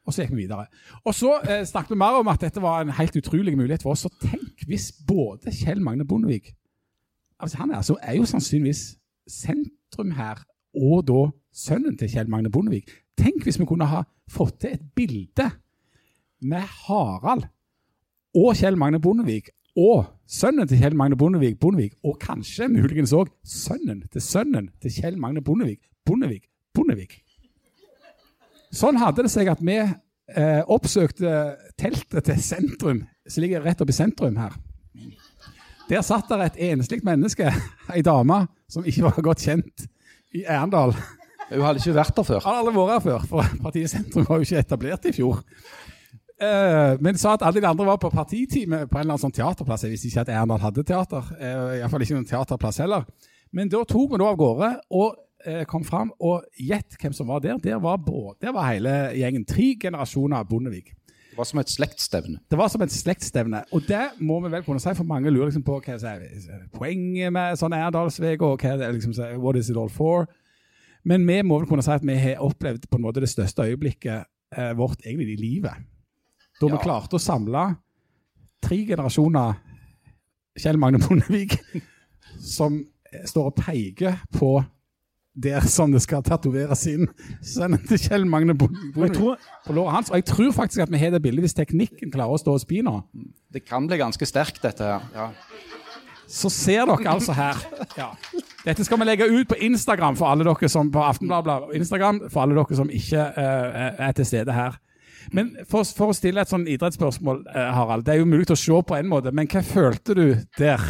[0.08, 0.66] Og så gikk vi videre.
[1.04, 3.94] Og så uh, snakket vi mer om at dette var en helt utrolig mulighet for
[3.94, 4.08] oss.
[4.08, 6.54] Så tenk hvis både Kjell Magne Bondevik
[7.42, 8.82] altså Han er, altså, er jo sannsynligvis
[9.28, 10.44] sentrum her,
[10.78, 12.92] og da sønnen til Kjell Magne Bondevik.
[13.20, 15.50] Tenk hvis vi kunne ha fått til et bilde
[16.42, 17.48] med Harald
[18.38, 23.32] og Kjell Magne Bondevik og sønnen til Kjell Magne Bondevik, Bondevik og kanskje muligens òg
[23.44, 27.20] sønnen til sønnen til Kjell Magne Bondevik, Bondevik, Bondevik.
[28.72, 31.32] Sånn hadde det seg at vi eh, oppsøkte
[31.80, 34.56] teltet til sentrum, som ligger rett oppe i sentrum her.
[35.92, 37.52] Der satt der et enslig menneske,
[37.94, 39.88] ei dame som ikke var godt kjent
[40.38, 40.96] i Arendal.
[41.52, 42.44] Hun hadde ikke vært der før.
[42.46, 45.42] Har aldri vært her før, for partiet Sentrum var jo ikke etablert i fjor.
[46.42, 49.36] Uh, men sa at alle de andre var på partitime på en eller annen sånn
[49.36, 49.84] teaterplass.
[49.86, 51.28] Jeg visste ikke at Erendal hadde teater.
[51.38, 53.06] Uh, Iallfall ikke noen teaterplass heller.
[53.54, 57.30] Men da tok vi da av gårde og uh, kom fram, og gjett hvem som
[57.30, 57.60] var der.
[57.62, 58.00] Der var,
[58.42, 59.46] der var hele gjengen.
[59.46, 60.96] Tre generasjoner av Bondevik.
[61.32, 62.40] Det var som et slektsstevne.
[62.52, 63.64] Det var som et slektsstevne.
[63.72, 66.26] Og det må vi vel kunne si, for mange lurer liksom på hva er
[66.76, 70.28] poenget med sånn Erdalsveg, og hva er det liksom, what is it all for?
[71.08, 73.64] Men vi må vel kunne si at vi har opplevd på en måte det største
[73.64, 74.28] øyeblikket
[74.58, 75.88] eh, vårt egentlig i livet.
[76.60, 77.64] Da vi klarte å samle
[78.62, 79.56] tre generasjoner
[80.60, 81.56] Kjell Magne Bondevik
[82.58, 82.84] som
[83.26, 84.58] står og peker på
[85.34, 87.08] der som det skal tatoveres inn
[87.46, 90.12] sønnen til Kjell Magne Bondevik på låret hans.
[90.12, 92.64] Og jeg tror faktisk at vi har det bildet hvis teknikken klarer å stå og
[92.64, 92.98] spy nå.
[93.52, 95.08] Det kan bli ganske sterkt, dette her.
[95.16, 95.30] Ja.
[96.32, 97.60] Så ser dere altså her.
[98.00, 98.12] Ja.
[98.64, 102.46] Dette skal vi legge ut på Instagram for alle dere som på Aftenbladet Instagram, for
[102.46, 104.78] alle dere som ikke uh, er til stede her.
[105.36, 108.06] Men for, for å stille et sånn idrettsspørsmål, uh, Harald.
[108.08, 110.26] Det er jo mulig å se på en måte, men hva følte du
[110.60, 110.86] der?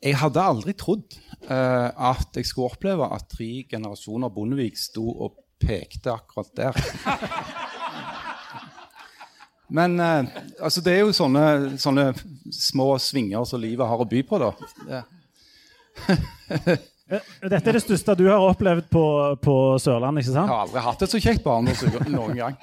[0.00, 1.12] Jeg hadde aldri trodd
[1.50, 6.78] uh, at jeg skulle oppleve at tre generasjoner Bondevik sto og pekte akkurat der.
[9.76, 10.24] Men uh,
[10.56, 12.14] altså det er jo sånne, sånne
[12.54, 14.50] små svinger som livet har å by på, da.
[16.48, 17.20] Det,
[17.50, 19.04] dette er det største du har opplevd på,
[19.42, 21.68] på Sørlandet, ikke jeg har aldri hatt et så kjekt barn
[22.08, 22.56] noen gang.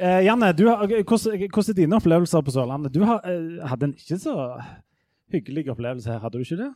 [0.00, 2.96] Uh, Janne, du har, hvordan, hvordan er dine opplevelser på Sørlandet?
[2.96, 4.34] Du har, eh, hadde en ikke så
[5.32, 6.72] hyggelig opplevelse her, hadde du ikke det?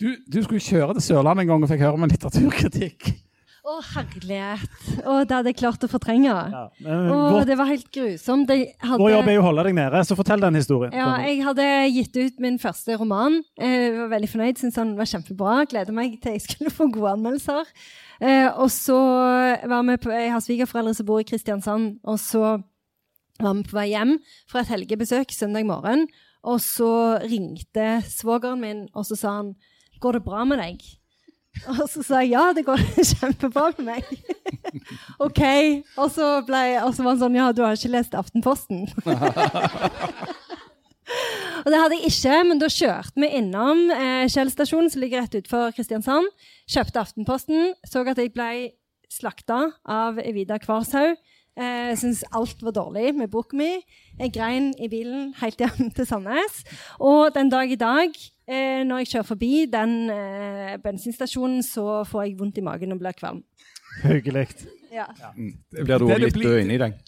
[0.00, 3.12] Du, du skulle kjøre til Sørlandet en gang og fikk høre om en litteraturkritikk.
[3.64, 4.72] Å, herlighet.
[5.08, 6.28] Å, det hadde jeg klart å fortrenge.
[6.28, 6.64] Ja.
[6.84, 8.50] men Å, vår, det var helt grusomt.
[8.52, 8.98] Jeg hadde...
[9.00, 10.92] vår jobb er jo å holde deg nede, så fortell den historien.
[10.92, 13.38] Ja, jeg hadde gitt ut min første roman.
[13.56, 15.54] Jeg var veldig fornøyd, syntes den var kjempebra.
[15.70, 17.72] Gleder meg til jeg skulle få gode anmeldelser.
[18.20, 18.98] Eh, og så
[19.64, 21.88] var vi på, Jeg har svigerforeldre som bor i Kristiansand.
[22.04, 22.44] Og så
[23.40, 24.18] var vi på vei hjem
[24.50, 26.04] fra et helgebesøk søndag morgen.
[26.44, 29.54] Og så ringte svogeren min, og så sa han
[30.00, 30.84] 'Går det bra med deg?'
[31.70, 32.80] Og så sa jeg ja, det går
[33.14, 34.04] kjempebra med meg.
[35.26, 35.42] OK.
[35.96, 38.80] Og så, ble, og så var han sånn Ja, du har ikke lest Aftenposten?
[41.62, 45.38] og det hadde jeg ikke, men da kjørte vi innom eh, stasjon, som ligger rett
[45.38, 46.26] utenfor Kristiansand.
[46.66, 47.60] Kjøpte Aftenposten.
[47.86, 48.50] Så at jeg ble
[49.12, 51.16] slakta av Evida Kvarshaug.
[51.54, 53.70] Eh, jeg syntes alt var dårlig med boka mi.
[54.18, 56.64] Jeg grein i bilen helt hjem til Sandnes.
[56.98, 58.16] Og den dag i dag,
[58.48, 63.02] eh, når jeg kjører forbi den eh, bensinstasjonen, så får jeg vondt i magen og
[63.02, 63.44] blir kvalm.
[64.02, 64.48] Hyggelig.
[64.90, 65.06] Ja.
[65.70, 66.98] Blir du Det litt død inni deg?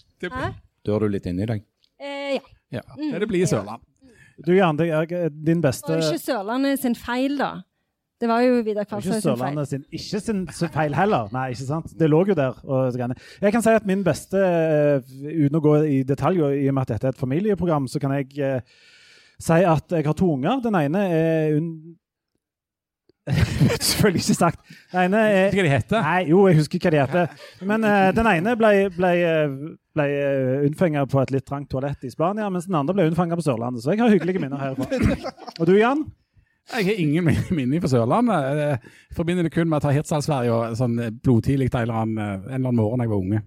[0.87, 1.65] Dør du litt inni deg?
[1.99, 2.45] Eh, ja.
[2.71, 2.83] Ja.
[2.95, 3.83] Det er det blir Sørland.
[4.45, 7.51] Du, Jan, det er din Det beste var jo ikke Sørlandet sin feil, da.
[8.21, 9.65] Det var jo Vidar Kvalshaug sin feil.
[9.69, 11.27] Sin Ikke sin feil heller.
[11.33, 11.91] Nei, ikke sant?
[11.99, 12.57] Det lå jo der.
[12.65, 15.11] Og jeg kan si at min beste, eh,
[15.45, 18.01] uten å gå i detalj, og i og med at dette er et familieprogram, så
[18.01, 18.81] kan jeg eh,
[19.37, 20.63] si at jeg har to unger.
[20.65, 21.71] Den ene er un...
[23.83, 24.61] Selvfølgelig ikke sagt.
[24.91, 26.05] Den ene er Husker du hva de heter?
[26.09, 27.49] Nei, jo, jeg husker hva de heter.
[27.69, 29.15] Men eh, den ene ble, ble,
[29.93, 33.37] ble uh, unnfanga på et litt trangt toalett i Spania, mens den andre ble unnfanga
[33.37, 33.85] på Sørlandet.
[33.85, 34.87] Så jeg har hyggelige minner herfra.
[35.59, 36.07] Og du, Jan?
[36.67, 38.59] Jeg har ingen min- minne fra Sørlandet.
[38.59, 42.17] Jeg forbinder det kun med å ta Hirtshals Sverige og sånn blodtidlig en eller annen,
[42.19, 43.41] en eller annen morgen da jeg var unge.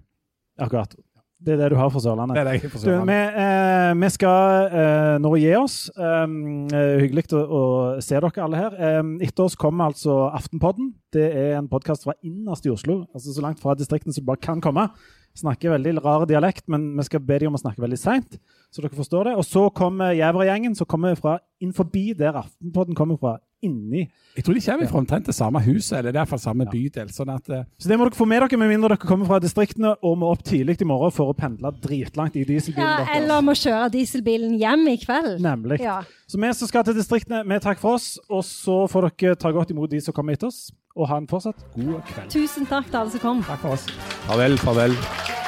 [0.61, 0.95] Akkurat.
[1.41, 2.35] Det er det du har fra Sørlandet.
[2.37, 5.77] Det er det jeg har fra Du, vi, eh, vi skal eh, nå gi oss.
[5.97, 7.61] Um, eh, hyggelig å, å
[8.03, 8.75] se dere alle her.
[8.99, 10.91] Um, etter oss kommer altså Aftenpodden.
[11.13, 13.07] Det er en podkast fra innerst i Oslo.
[13.09, 14.85] altså Så langt fra distriktene som du bare kan komme.
[15.41, 18.37] Snakker veldig rar dialekt, men vi skal be dem om å snakke veldig seint.
[18.71, 19.35] Så dere forstår det.
[19.35, 23.37] Og så kommer Jævergjengen, som kommer fra innenfor forbi der Aftenpodden kommer fra.
[23.61, 24.07] Inni.
[24.35, 27.11] Jeg tror de kommer fra omtrent det samme huset, eller i hvert fall samme bydel.
[27.13, 29.37] sånn at eh, Så det må dere få med dere, med mindre dere kommer fra
[29.37, 33.19] distriktene og må opp tidlig i morgen for å pendle dritlangt i dieselbilen Ja, deres.
[33.21, 35.37] eller må kjøre dieselbilen hjem i kveld.
[35.45, 35.77] Nemlig.
[35.85, 35.99] Ja.
[36.25, 38.15] Så vi som skal til distriktene, vi takker for oss.
[38.29, 40.71] Og så får dere ta godt imot de som kommer etter oss.
[40.97, 42.33] Og ha en fortsatt god kveld.
[42.33, 43.43] Tusen takk til alle som kom.
[43.45, 43.85] takk for oss.
[44.25, 45.40] Farvel, farvel.